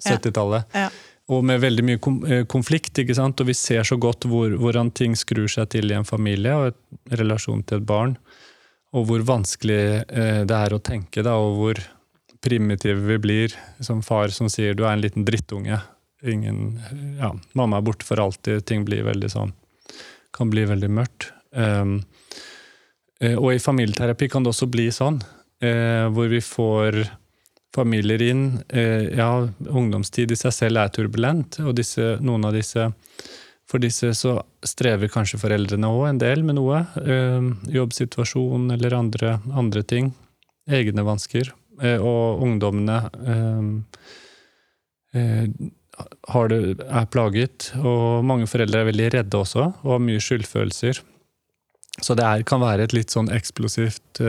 70-tallet. 0.00 0.68
Ja. 0.72 0.86
Ja. 0.86 1.08
Og 1.32 1.44
med 1.46 1.60
veldig 1.62 1.84
mye 1.86 2.00
eh, 2.28 2.46
konflikt, 2.50 2.98
ikke 2.98 3.14
sant? 3.16 3.40
og 3.40 3.48
vi 3.48 3.54
ser 3.56 3.84
så 3.86 3.96
godt 4.00 4.26
hvor, 4.28 4.52
hvordan 4.58 4.90
ting 4.90 5.14
skrur 5.16 5.48
seg 5.52 5.70
til 5.72 5.92
i 5.92 5.96
en 5.96 6.08
familie 6.08 6.56
og 6.58 6.72
en 6.72 7.20
relasjon 7.20 7.62
til 7.64 7.80
et 7.80 7.86
barn 7.88 8.16
og 8.92 9.08
hvor 9.08 9.24
vanskelig 9.24 9.82
eh, 10.04 10.42
det 10.48 10.56
er 10.56 10.74
å 10.74 10.82
tenke, 10.84 11.24
da, 11.24 11.38
og 11.40 11.56
hvor 11.58 11.80
primitive 12.42 13.00
vi 13.06 13.18
blir 13.22 13.56
som 13.80 14.02
far 14.04 14.32
som 14.34 14.50
sier 14.52 14.74
'du 14.74 14.84
er 14.84 14.92
en 14.92 15.04
liten 15.04 15.24
drittunge'. 15.24 15.80
Ingen, 16.22 16.80
ja, 17.18 17.32
'Mamma 17.54 17.78
er 17.78 17.86
borte 17.86 18.04
for 18.04 18.16
alltid'. 18.16 18.64
Ting 18.66 18.84
blir 18.84 19.02
veldig 19.02 19.30
sånn 19.30 19.52
Kan 20.32 20.48
bli 20.48 20.64
veldig 20.64 20.88
mørkt. 20.88 21.32
Um, 21.52 22.04
og 23.22 23.52
i 23.54 23.60
familieterapi 23.62 24.26
kan 24.32 24.42
det 24.42 24.50
også 24.50 24.66
bli 24.72 24.88
sånn, 24.94 25.20
uh, 25.62 26.06
hvor 26.10 26.30
vi 26.32 26.40
får 26.42 27.04
familier 27.74 28.24
inn. 28.26 28.46
Uh, 28.72 29.06
ja, 29.14 29.28
ungdomstid 29.70 30.34
i 30.34 30.38
seg 30.40 30.56
selv 30.56 30.82
er 30.82 30.90
turbulent, 30.94 31.60
og 31.62 31.76
disse, 31.78 32.16
noen 32.24 32.48
av 32.50 32.56
disse 32.56 32.90
for 33.72 33.80
disse 33.80 34.10
så 34.16 34.36
strever 34.68 35.08
kanskje 35.12 35.40
foreldrene 35.40 35.88
òg 35.88 36.10
en 36.10 36.18
del 36.20 36.42
med 36.44 36.58
noe. 36.58 36.82
Eh, 37.00 37.46
jobbsituasjon 37.72 38.70
eller 38.74 38.98
andre, 38.98 39.38
andre 39.48 39.82
ting. 39.88 40.10
Egne 40.68 41.04
vansker. 41.06 41.54
Eh, 41.80 41.96
og 41.96 42.42
ungdommene 42.44 42.98
eh, 43.32 43.62
det, 46.52 46.60
er 46.84 47.08
plaget. 47.14 47.70
Og 47.80 48.26
mange 48.28 48.50
foreldre 48.50 48.82
er 48.82 48.90
veldig 48.90 49.08
redde 49.16 49.40
også, 49.40 49.70
og 49.80 49.96
har 49.96 50.04
mye 50.04 50.20
skyldfølelser. 50.20 51.00
Så 52.00 52.16
det 52.16 52.24
er, 52.24 52.46
kan 52.48 52.62
være 52.62 52.86
et 52.86 52.94
litt 52.96 53.12
sånn 53.12 53.28
eksplosivt 53.34 54.22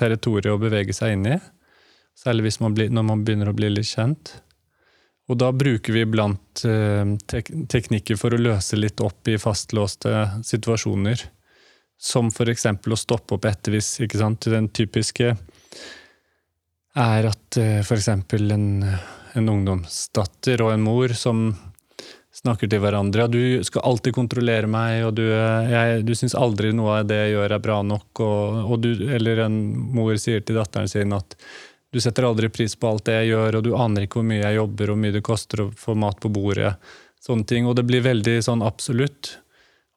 territorium 0.00 0.56
å 0.56 0.62
bevege 0.62 0.94
seg 0.96 1.12
inn 1.12 1.26
i. 1.34 1.36
Særlig 2.16 2.54
man 2.64 2.74
blir, 2.74 2.88
når 2.88 3.04
man 3.04 3.24
begynner 3.26 3.50
å 3.50 3.56
bli 3.56 3.68
litt 3.68 3.90
kjent. 3.90 4.32
Og 5.26 5.38
da 5.40 5.50
bruker 5.52 5.92
vi 5.92 6.04
blant 6.08 6.62
uh, 6.68 7.16
tek 7.28 7.50
teknikker 7.70 8.18
for 8.18 8.34
å 8.34 8.40
løse 8.40 8.78
litt 8.78 9.02
opp 9.02 9.28
i 9.28 9.38
fastlåste 9.42 10.42
situasjoner. 10.46 11.24
Som 11.98 12.30
f.eks. 12.30 12.66
å 12.68 12.98
stoppe 12.98 13.36
opp 13.36 13.48
ettervis. 13.48 13.96
ikke 14.04 14.20
sant? 14.20 14.48
Den 14.52 14.70
typiske 14.70 15.34
er 16.96 17.28
at 17.28 17.58
uh, 17.60 17.80
f.eks. 17.82 18.08
En, 18.08 18.68
en 19.36 19.52
ungdomsdatter 19.56 20.62
og 20.64 20.76
en 20.76 20.86
mor 20.86 21.16
som 21.18 21.48
snakker 22.36 22.68
til 22.70 22.82
hverandre. 22.82 23.24
Ja, 23.24 23.28
'Du 23.28 23.64
skal 23.64 23.86
alltid 23.88 24.14
kontrollere 24.14 24.68
meg, 24.68 25.04
og 25.06 25.14
du, 25.16 25.24
jeg, 25.24 26.02
du 26.04 26.12
syns 26.14 26.36
aldri 26.36 26.72
noe 26.76 27.00
av 27.00 27.08
det 27.08 27.16
jeg 27.22 27.36
gjør 27.36 27.56
er 27.56 27.64
bra 27.64 27.78
nok.' 27.82 28.20
Og, 28.24 28.60
og 28.72 28.82
du, 28.84 28.90
eller 29.16 29.46
en 29.46 29.56
mor 29.96 30.12
sier 30.20 30.44
til 30.44 30.60
datteren 30.60 30.90
sin 30.90 31.16
at 31.16 31.38
du 31.92 32.00
setter 32.02 32.26
aldri 32.28 32.50
pris 32.52 32.74
på 32.76 32.90
alt 32.90 33.06
det 33.08 33.14
jeg 33.20 33.32
gjør, 33.32 33.56
og 33.56 33.64
du 33.64 33.72
aner 33.78 34.04
ikke 34.04 34.20
hvor 34.20 34.28
mye 34.28 34.42
jeg 34.42 34.58
jobber, 34.58 34.90
og 34.90 34.96
hvor 34.96 35.02
mye 35.06 35.16
det 35.16 35.24
koster 35.24 35.64
å 35.64 35.70
få 35.72 35.94
mat 35.96 36.20
på 36.20 36.28
bordet. 36.28 36.74
Sånne 37.24 37.48
ting. 37.48 37.66
Og 37.66 37.76
det 37.78 37.86
blir 37.88 38.04
veldig 38.04 38.36
sånn 38.44 38.64
absolutt. 38.66 39.38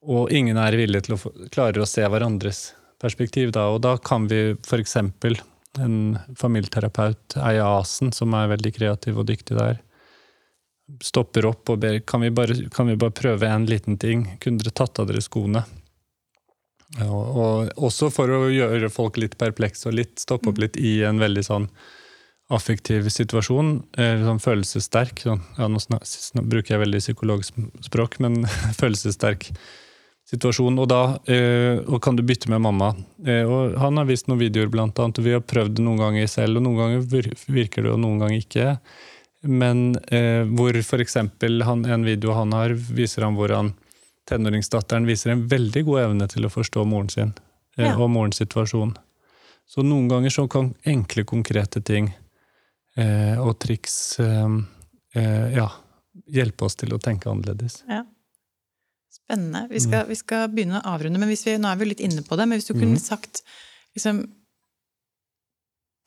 Og 0.08 0.32
ingen 0.32 0.58
er 0.58 0.78
villig 0.80 1.04
til 1.06 1.18
å 1.18 1.34
klare 1.52 1.84
å 1.84 1.90
se 1.90 2.06
hverandres 2.08 2.70
perspektiv 3.02 3.52
da. 3.56 3.68
Og 3.74 3.82
da 3.84 3.98
kan 4.00 4.30
vi 4.32 4.56
f.eks. 4.56 4.96
en 4.96 5.98
familieterapeut, 6.40 7.36
Eia 7.36 7.68
Asen, 7.80 8.14
som 8.16 8.34
er 8.38 8.54
veldig 8.54 8.74
kreativ 8.78 9.20
og 9.20 9.28
dyktig 9.28 9.60
der, 9.60 9.82
stopper 11.04 11.48
opp 11.50 11.70
og 11.74 11.82
ber 11.84 12.00
kan 12.08 12.24
vi 12.24 12.32
bare, 12.34 12.56
kan 12.74 12.90
vi 12.90 12.98
bare 13.00 13.16
prøve 13.16 13.48
en 13.50 13.68
liten 13.70 13.98
ting. 14.02 14.26
Kunne 14.44 14.62
dere 14.62 14.76
tatt 14.76 15.00
av 15.00 15.10
dere 15.10 15.24
skoene? 15.24 15.64
Og, 17.06 17.24
og, 17.38 17.72
også 17.78 18.10
for 18.14 18.32
å 18.34 18.48
gjøre 18.50 18.90
folk 18.90 19.20
litt 19.22 19.38
perplekse 19.40 19.92
og 19.92 19.98
litt, 20.00 20.16
stoppe 20.22 20.50
opp 20.50 20.58
mm. 20.58 20.64
litt 20.64 20.80
i 20.82 21.00
en 21.06 21.22
veldig 21.22 21.44
sånn 21.46 21.68
affektiv 22.50 23.12
situasjon. 23.14 23.76
Sånn 23.94 24.42
følelsessterk. 24.42 25.22
Sånn, 25.28 25.44
ja, 25.60 25.68
nå, 25.70 25.82
snak, 25.84 26.08
nå, 26.36 26.46
bruker 26.50 26.76
jeg 26.76 26.84
veldig 26.86 27.04
psykologspråk, 27.04 28.18
men 28.26 28.42
følelsessterk 28.82 29.52
situasjon. 30.30 30.82
Og 30.82 30.90
da 30.90 31.04
øh, 31.30 31.84
og 31.86 32.02
kan 32.06 32.18
du 32.18 32.26
bytte 32.26 32.50
med 32.52 32.64
mamma. 32.66 32.92
Eh, 33.26 33.46
og 33.46 33.78
han 33.82 34.02
har 34.02 34.10
vist 34.10 34.30
noen 34.30 34.42
videoer, 34.42 34.72
blant 34.74 34.98
annet, 35.02 35.22
og 35.22 35.30
vi 35.30 35.38
har 35.38 35.46
prøvd 35.46 35.78
det 35.78 35.86
noen 35.86 36.02
ganger 36.02 36.30
selv, 36.32 36.60
og 36.60 36.66
noen 36.66 36.82
ganger 36.82 37.32
virker 37.54 37.86
det, 37.86 37.94
og 37.94 38.02
noen 38.02 38.22
ganger 38.24 38.42
ikke. 38.42 38.68
Men 39.48 39.96
eh, 40.12 40.44
hvor 40.44 40.76
f.eks. 40.76 41.16
en 41.16 42.06
video 42.06 42.34
han 42.36 42.54
har, 42.54 42.74
viser 42.76 43.24
han 43.24 43.38
hvor 43.40 43.54
han 43.56 43.74
tenåringsdatteren 44.30 45.08
viser 45.08 45.34
en 45.34 45.46
veldig 45.50 45.84
god 45.88 46.02
evne 46.02 46.28
til 46.30 46.46
å 46.46 46.52
forstå 46.54 46.84
moren 46.86 47.10
sin 47.10 47.32
eh, 47.78 47.88
ja. 47.88 47.96
og 47.96 48.12
morens 48.14 48.42
situasjon. 48.42 48.94
Så 49.70 49.86
noen 49.86 50.10
ganger 50.10 50.34
så 50.34 50.48
kan 50.52 50.74
enkle, 50.84 51.24
konkrete 51.30 51.82
ting 51.86 52.12
eh, 52.98 53.38
og 53.40 53.56
triks 53.62 54.20
eh, 54.20 54.56
eh, 55.16 55.48
ja, 55.56 55.68
hjelpe 56.28 56.68
oss 56.68 56.78
til 56.80 56.96
å 56.96 57.02
tenke 57.02 57.32
annerledes. 57.32 57.84
Ja. 57.90 58.04
Spennende. 59.14 59.68
Vi 59.70 59.82
skal, 59.82 60.04
mm. 60.04 60.10
vi 60.10 60.18
skal, 60.18 60.48
begynne 60.50 60.82
å 60.82 60.96
avrunde, 60.96 61.22
men 61.22 61.30
vi, 61.30 61.38
nå 61.62 61.70
er 61.70 61.80
vi 61.80 61.92
litt 61.92 62.04
inne 62.04 62.26
på 62.26 62.38
det. 62.38 62.50
Men 62.50 62.60
hvis 62.60 62.70
du 62.70 62.76
kunne 62.76 62.98
mm. 62.98 63.04
sagt 63.04 63.44
liksom, 63.98 64.24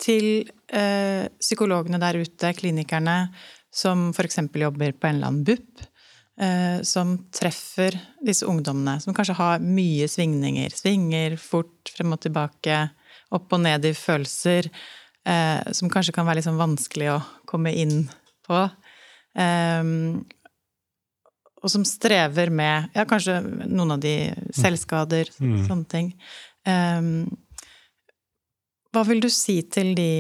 til 0.03 0.51
eh, 0.73 1.29
psykologene 1.41 2.01
der 2.03 2.19
ute, 2.23 2.53
klinikerne, 2.59 3.17
som 3.73 4.11
f.eks. 4.13 4.41
jobber 4.59 4.93
på 4.93 5.09
en 5.09 5.19
eller 5.19 5.31
annen 5.31 5.45
BUP, 5.47 5.85
eh, 6.43 6.83
som 6.87 7.15
treffer 7.33 7.97
disse 8.25 8.49
ungdommene, 8.49 8.99
som 9.01 9.15
kanskje 9.17 9.39
har 9.39 9.63
mye 9.65 10.09
svingninger. 10.11 10.75
Svinger 10.77 11.39
fort 11.41 11.93
frem 11.95 12.17
og 12.17 12.23
tilbake, 12.25 12.83
opp 13.33 13.55
og 13.55 13.65
ned 13.65 13.89
i 13.89 13.95
følelser. 13.97 14.69
Eh, 15.23 15.73
som 15.73 15.91
kanskje 15.93 16.15
kan 16.17 16.27
være 16.27 16.41
litt 16.41 16.49
sånn 16.49 16.61
vanskelig 16.61 17.13
å 17.15 17.19
komme 17.49 17.73
inn 17.79 18.09
på. 18.47 18.65
Eh, 19.39 19.93
og 21.63 21.71
som 21.71 21.85
strever 21.87 22.51
med 22.51 22.91
ja, 22.97 23.07
kanskje 23.09 23.39
noen 23.71 23.95
av 23.95 24.03
de 24.03 24.17
selvskader, 24.57 25.31
mm. 25.39 25.61
sånne 25.69 25.89
ting. 25.91 26.11
Um, 26.67 27.27
hva 28.93 29.05
vil 29.09 29.23
du 29.25 29.29
si 29.33 29.61
til 29.73 29.95
de 29.97 30.11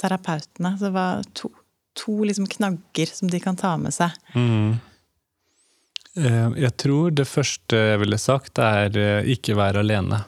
terapeutene? 0.00 0.74
Det 0.80 0.92
var 0.94 1.24
to, 1.36 1.50
to 1.98 2.22
liksom 2.24 2.48
knagger 2.48 3.12
som 3.12 3.30
de 3.30 3.40
kan 3.42 3.58
ta 3.60 3.74
med 3.80 3.94
seg. 3.94 4.16
Mm. 4.34 4.78
Eh, 6.18 6.48
jeg 6.64 6.74
tror 6.80 7.14
det 7.14 7.28
første 7.30 7.78
jeg 7.92 8.02
ville 8.02 8.18
sagt, 8.18 8.58
er 8.58 8.96
eh, 8.98 9.32
ikke 9.36 9.58
være 9.58 9.84
alene. 9.84 10.22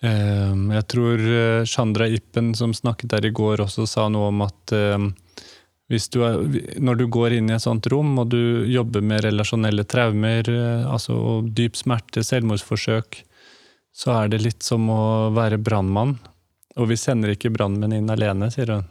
Eh, 0.00 0.54
jeg 0.76 0.86
tror 0.94 1.24
Chandra 1.68 2.08
Ippen, 2.08 2.54
som 2.56 2.74
snakket 2.76 3.12
der 3.16 3.28
i 3.28 3.34
går, 3.36 3.66
også 3.66 3.88
sa 3.88 4.08
noe 4.08 4.30
om 4.30 4.46
at 4.46 4.76
du 5.90 6.20
er, 6.22 6.38
når 6.78 7.00
du 7.00 7.08
går 7.10 7.34
inn 7.34 7.50
i 7.50 7.56
et 7.56 7.64
sånt 7.66 7.88
rom, 7.90 8.14
og 8.22 8.30
du 8.30 8.64
jobber 8.70 9.02
med 9.02 9.24
relasjonelle 9.26 9.84
traumer, 9.90 10.46
altså 10.86 11.40
dyp 11.50 11.74
smerte, 11.74 12.22
selvmordsforsøk, 12.22 13.24
så 13.96 14.14
er 14.16 14.30
det 14.32 14.42
litt 14.44 14.62
som 14.66 14.88
å 14.92 15.30
være 15.36 15.60
brannmann. 15.60 16.16
Og 16.78 16.90
vi 16.90 16.96
sender 17.00 17.34
ikke 17.34 17.52
brannmenn 17.52 17.96
inn 17.96 18.12
alene, 18.12 18.50
sier 18.54 18.76
hun. 18.76 18.86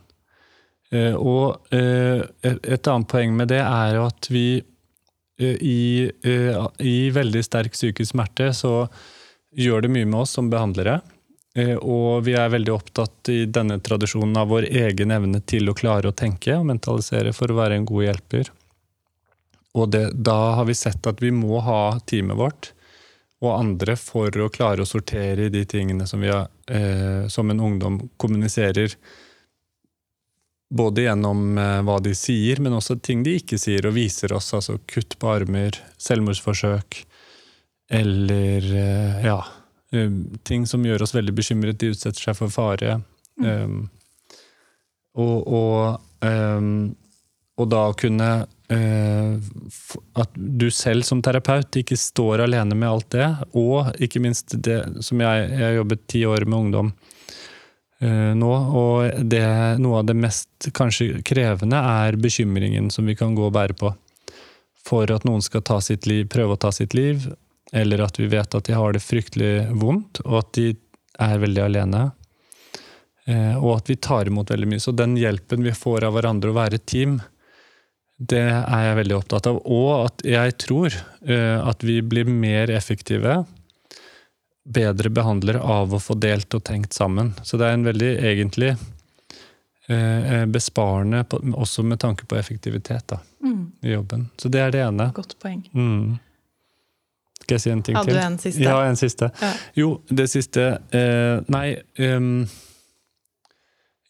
Og 1.22 1.70
et 1.72 2.88
annet 2.90 3.10
poeng 3.10 3.36
med 3.38 3.52
det 3.52 3.62
er 3.62 3.96
jo 3.96 4.08
at 4.10 4.28
vi 4.34 4.62
Eh, 5.40 5.48
i, 5.48 6.12
eh, 6.24 6.68
i, 6.80 7.10
veldig 7.10 7.44
sterk 7.44 7.72
psykisk 7.74 8.12
smerte 8.12 8.52
så 8.54 8.90
gjør 9.56 9.86
det 9.86 9.92
mye 9.94 10.08
med 10.08 10.20
oss 10.26 10.36
som 10.36 10.50
behandlere. 10.52 11.00
Eh, 11.56 11.78
og 11.78 12.26
vi 12.28 12.36
er 12.36 12.52
veldig 12.52 12.74
opptatt 12.74 13.32
i 13.32 13.46
denne 13.48 13.80
tradisjonen 13.80 14.36
av 14.38 14.52
vår 14.52 14.68
egen 14.68 15.16
evne 15.16 15.40
til 15.48 15.72
å 15.72 15.78
klare 15.78 16.12
å 16.12 16.16
tenke 16.16 16.58
og 16.58 16.68
mentalisere 16.68 17.32
for 17.36 17.52
å 17.52 17.60
være 17.62 17.80
en 17.80 17.88
god 17.88 18.10
hjelper. 18.10 18.52
Og 19.80 19.88
det, 19.94 20.04
da 20.14 20.38
har 20.60 20.68
vi 20.68 20.76
sett 20.76 21.08
at 21.08 21.24
vi 21.24 21.32
må 21.32 21.62
ha 21.64 21.82
teamet 22.10 22.38
vårt 22.38 22.74
og 23.40 23.56
andre 23.56 23.96
for 24.00 24.36
å 24.44 24.50
klare 24.52 24.84
å 24.84 24.88
sortere 24.88 25.48
de 25.52 25.64
tingene 25.70 26.08
som, 26.08 26.20
vi 26.20 26.32
har, 26.32 26.50
eh, 26.68 27.28
som 27.32 27.50
en 27.52 27.60
ungdom 27.60 28.00
kommuniserer. 28.20 28.96
Både 30.70 31.06
gjennom 31.06 31.58
eh, 31.58 31.80
hva 31.88 32.00
de 32.04 32.12
sier, 32.18 32.60
men 32.60 32.76
også 32.76 33.00
ting 33.00 33.24
de 33.24 33.38
ikke 33.40 33.58
sier, 33.62 33.88
og 33.88 33.96
viser 33.96 34.36
oss. 34.36 34.52
Altså 34.58 34.76
kutt 34.92 35.16
på 35.22 35.32
armer, 35.32 35.80
selvmordsforsøk, 35.98 37.00
eller 37.90 38.68
eh, 38.84 39.24
ja 39.26 39.40
eh, 39.96 40.12
Ting 40.46 40.68
som 40.70 40.84
gjør 40.86 41.08
oss 41.08 41.16
veldig 41.16 41.34
bekymret. 41.40 41.80
De 41.80 41.94
utsetter 41.96 42.28
seg 42.28 42.38
for 42.38 42.54
fare. 42.54 43.00
Mm. 43.40 43.48
Um, 43.48 43.80
og, 45.20 45.48
og, 45.48 46.02
um, 46.28 46.92
og 47.60 47.72
da 47.72 47.88
kunne 47.98 48.30
at 48.70 50.36
du 50.36 50.68
selv 50.72 51.02
som 51.02 51.24
terapeut 51.26 51.80
ikke 51.80 51.98
står 51.98 52.44
alene 52.46 52.76
med 52.78 52.90
alt 52.90 53.08
det, 53.16 53.30
og 53.58 53.96
ikke 53.98 54.22
minst 54.22 54.54
det 54.62 54.84
som 55.06 55.22
Jeg 55.24 55.48
har 55.58 55.78
jobbet 55.80 56.06
ti 56.12 56.22
år 56.30 56.46
med 56.46 56.60
ungdom 56.60 56.92
eh, 58.00 58.36
nå, 58.38 58.52
og 58.54 59.26
det, 59.26 59.46
noe 59.82 60.02
av 60.02 60.06
det 60.10 60.18
mest 60.18 60.70
kanskje 60.76 61.24
krevende 61.26 61.82
er 61.82 62.20
bekymringen 62.22 62.92
som 62.94 63.10
vi 63.10 63.18
kan 63.18 63.34
gå 63.36 63.48
og 63.48 63.56
bære 63.58 63.78
på. 63.80 63.94
For 64.86 65.10
at 65.12 65.26
noen 65.28 65.42
skal 65.46 65.66
ta 65.66 65.80
sitt 65.82 66.08
liv, 66.10 66.28
prøve 66.32 66.56
å 66.56 66.62
ta 66.62 66.72
sitt 66.72 66.94
liv, 66.98 67.26
eller 67.74 68.06
at 68.06 68.20
vi 68.20 68.30
vet 68.30 68.56
at 68.56 68.70
de 68.70 68.78
har 68.78 68.94
det 68.94 69.04
fryktelig 69.04 69.70
vondt, 69.78 70.24
og 70.26 70.40
at 70.44 70.54
de 70.58 70.72
er 71.20 71.42
veldig 71.42 71.66
alene. 71.66 72.06
Eh, 73.30 73.58
og 73.58 73.80
at 73.80 73.92
vi 73.92 74.00
tar 74.02 74.30
imot 74.30 74.54
veldig 74.54 74.70
mye. 74.72 74.82
Så 74.82 74.96
den 74.96 75.18
hjelpen 75.20 75.66
vi 75.66 75.76
får 75.76 76.08
av 76.08 76.16
hverandre, 76.18 76.54
å 76.54 76.58
være 76.58 76.80
et 76.80 76.88
team, 76.90 77.20
det 78.20 78.42
er 78.52 78.82
jeg 78.84 78.98
veldig 79.00 79.16
opptatt 79.16 79.48
av. 79.48 79.62
Og 79.72 80.06
at 80.10 80.24
jeg 80.28 80.56
tror 80.60 80.92
uh, 80.94 81.70
at 81.72 81.84
vi 81.88 82.02
blir 82.04 82.28
mer 82.28 82.70
effektive, 82.76 83.46
bedre 84.70 85.10
behandlere 85.10 85.62
av 85.64 85.94
å 85.96 86.00
få 86.04 86.18
delt 86.20 86.54
og 86.54 86.64
tenkt 86.68 86.94
sammen. 86.94 87.32
Så 87.48 87.58
det 87.58 87.70
er 87.70 87.78
en 87.78 87.88
veldig 87.88 88.10
egentlig 88.20 88.74
uh, 88.76 90.46
besparende, 90.52 91.24
også 91.56 91.84
med 91.88 92.00
tanke 92.04 92.28
på 92.30 92.38
effektivitet 92.40 93.08
da, 93.16 93.20
Mm. 93.40 93.72
i 93.88 93.94
jobben. 93.94 94.26
Så 94.38 94.50
det 94.52 94.60
er 94.60 94.72
det 94.76 94.82
ene. 94.84 95.12
Godt 95.16 95.38
poeng. 95.40 95.62
Mm. 95.74 96.18
Skal 97.40 97.56
jeg 97.56 97.62
si 97.64 97.70
en 97.72 97.84
ting 97.88 97.96
Hadde 97.96 98.12
til? 98.12 98.18
du 98.20 98.26
en 98.26 98.38
siste? 98.38 98.64
Ja, 98.68 98.82
en 98.84 98.98
siste. 99.00 99.30
Ja. 99.42 99.52
Jo, 99.80 100.02
det 100.12 100.26
siste 100.30 100.66
eh, 100.92 101.40
Nei 101.48 101.78
Um, 101.98 102.44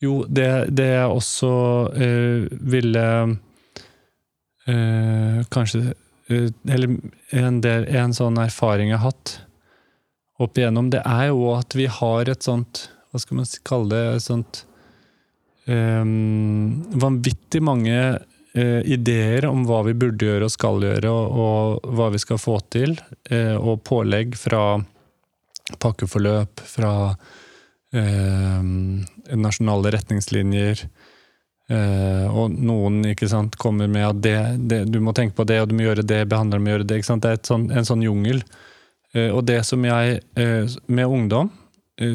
Jo, 0.02 0.24
det, 0.28 0.48
det 0.76 0.88
jeg 0.96 1.12
også 1.14 1.52
eh, 1.94 2.48
ville 2.74 3.06
eh, 4.70 5.42
Kanskje 5.54 5.82
eh, 6.30 6.50
Eller 6.70 6.96
en, 7.36 7.60
del, 7.66 7.88
en 7.90 8.16
sånn 8.16 8.40
erfaring 8.42 8.94
jeg 8.94 9.02
har 9.02 9.12
hatt 9.12 9.36
opp 10.40 10.58
igjennom, 10.58 10.88
det 10.94 11.02
er 11.04 11.30
jo 11.34 11.52
at 11.58 11.76
vi 11.76 11.90
har 11.92 12.30
et 12.32 12.46
sånt 12.46 12.86
Hva 13.12 13.20
skal 13.20 13.42
man 13.42 13.50
kalle 13.68 13.90
det? 13.92 14.04
Et 14.16 14.24
sånt 14.24 14.62
ehm, 15.68 16.86
vanvittig 17.02 17.62
mange 17.66 17.98
eh, 18.54 18.82
ideer 18.86 19.48
om 19.50 19.66
hva 19.68 19.82
vi 19.88 19.96
burde 19.98 20.30
gjøre 20.30 20.48
og 20.48 20.54
skal 20.54 20.86
gjøre, 20.86 21.12
og, 21.12 21.34
og 21.34 21.98
hva 21.98 22.10
vi 22.14 22.22
skal 22.22 22.42
få 22.42 22.60
til. 22.72 22.96
Eh, 23.30 23.56
og 23.58 23.82
pålegg 23.88 24.38
fra 24.40 24.80
pakkeforløp, 25.82 26.64
fra 26.66 26.94
eh, 27.94 28.64
nasjonale 29.38 29.94
retningslinjer. 29.98 30.86
Eh, 31.70 32.26
og 32.34 32.56
noen 32.58 33.04
sant, 33.30 33.58
kommer 33.62 33.90
med 33.92 34.08
at 34.08 34.22
det, 34.26 34.38
det, 34.72 34.80
du 34.90 34.98
må 35.06 35.14
tenke 35.14 35.38
på 35.38 35.46
det, 35.46 35.60
og 35.62 35.70
du 35.70 35.76
må 35.78 35.86
gjøre 35.86 36.06
det, 36.08 36.24
behandleren 36.32 36.66
må 36.66 36.74
gjøre 36.74 36.88
det. 36.90 37.04
Det 37.06 37.30
er 37.30 37.42
sånn, 37.46 37.70
en 37.70 37.86
sånn 37.86 38.06
jungel. 38.06 38.42
Uh, 39.10 39.32
og 39.34 39.42
det 39.50 39.64
som 39.66 39.82
jeg, 39.86 40.20
uh, 40.38 40.70
med 40.86 41.10
ungdom, 41.10 41.50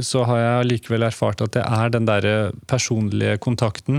så 0.01 0.23
har 0.25 0.39
jeg 0.41 0.69
likevel 0.71 1.05
erfart 1.05 1.43
at 1.45 1.53
det 1.59 1.61
er 1.61 1.91
den 1.93 2.07
derre 2.09 2.37
personlige 2.71 3.35
kontakten 3.37 3.99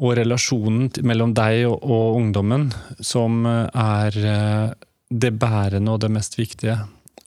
og 0.00 0.14
relasjonen 0.16 0.86
til- 0.88 1.04
mellom 1.04 1.34
deg 1.36 1.66
og, 1.68 1.82
og 1.84 2.16
ungdommen 2.22 2.70
som 3.04 3.44
er 3.44 4.16
det 5.12 5.32
bærende 5.36 5.92
og 5.92 6.00
det 6.00 6.08
mest 6.14 6.38
viktige. 6.40 6.78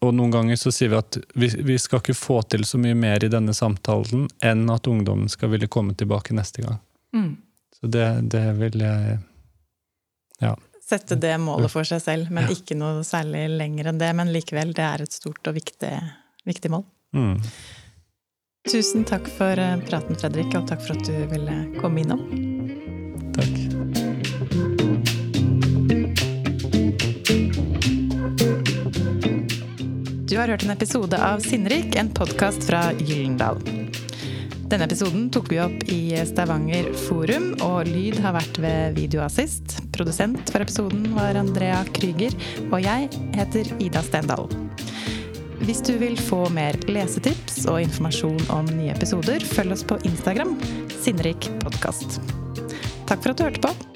Og 0.03 0.11
noen 0.15 0.33
ganger 0.33 0.59
så 0.59 0.71
sier 0.73 0.91
vi 0.91 0.99
at 0.99 1.17
vi, 1.39 1.47
vi 1.63 1.77
skal 1.79 2.01
ikke 2.01 2.15
få 2.17 2.41
til 2.51 2.65
så 2.67 2.79
mye 2.81 2.97
mer 2.97 3.23
i 3.23 3.31
denne 3.31 3.55
samtalen 3.55 4.27
enn 4.43 4.65
at 4.73 4.89
ungdommen 4.91 5.31
skal 5.31 5.53
ville 5.53 5.69
komme 5.71 5.95
tilbake 5.95 6.35
neste 6.35 6.65
gang. 6.65 6.81
Mm. 7.15 7.31
Så 7.79 7.91
det, 7.93 8.07
det 8.33 8.45
vil 8.59 8.83
jeg 8.83 9.19
Ja. 10.43 10.55
Sette 10.83 11.15
det 11.15 11.37
målet 11.39 11.71
for 11.71 11.87
seg 11.87 12.01
selv, 12.03 12.31
men 12.35 12.51
ikke 12.51 12.75
noe 12.75 13.05
særlig 13.07 13.45
lenger 13.55 13.87
enn 13.89 14.01
det. 14.01 14.09
Men 14.19 14.33
likevel, 14.35 14.73
det 14.75 14.83
er 14.83 15.05
et 15.05 15.15
stort 15.15 15.47
og 15.47 15.55
viktig, 15.55 15.93
viktig 16.43 16.73
mål. 16.73 16.83
Mm. 17.15 17.37
Tusen 18.67 19.07
takk 19.07 19.29
for 19.37 19.59
eh, 19.59 19.79
praten, 19.87 20.19
Fredrik, 20.19 20.51
og 20.59 20.67
takk 20.67 20.83
for 20.83 20.99
at 20.99 21.07
du 21.07 21.15
ville 21.31 21.55
komme 21.79 22.03
innom. 22.03 22.27
Takk. 23.39 23.62
Du 30.33 30.39
har 30.39 30.47
hørt 30.47 30.63
en 30.63 30.71
episode 30.73 31.17
av 31.21 31.43
Sinnrik, 31.45 31.95
en 31.95 32.07
podkast 32.09 32.63
fra 32.65 32.79
Gyllendal. 32.97 33.59
Denne 34.65 34.87
episoden 34.87 35.27
tok 35.29 35.51
vi 35.51 35.59
opp 35.61 35.83
i 35.93 35.99
Stavanger 36.25 36.89
Forum, 37.03 37.51
og 37.61 37.85
lyd 37.85 38.17
har 38.23 38.33
vært 38.39 38.57
ved 38.63 38.97
Videoassist. 38.97 39.77
Produsent 39.93 40.49
for 40.49 40.65
episoden 40.65 41.05
var 41.13 41.37
Andrea 41.37 41.83
Krüger, 41.93 42.33
og 42.71 42.81
jeg 42.81 43.13
heter 43.37 43.69
Ida 43.77 44.01
Stendal. 44.09 44.49
Hvis 45.69 45.85
du 45.85 45.93
vil 46.01 46.17
få 46.17 46.47
mer 46.57 46.81
lesetips 46.89 47.67
og 47.67 47.83
informasjon 47.85 48.41
om 48.57 48.73
nye 48.73 48.97
episoder, 48.97 49.45
følg 49.53 49.77
oss 49.77 49.85
på 49.85 50.01
Instagram, 50.01 50.57
Sinnrik 50.97 51.53
podkast. 51.61 52.23
Takk 53.05 53.19
for 53.19 53.35
at 53.35 53.37
du 53.37 53.51
hørte 53.51 53.67
på. 53.69 53.92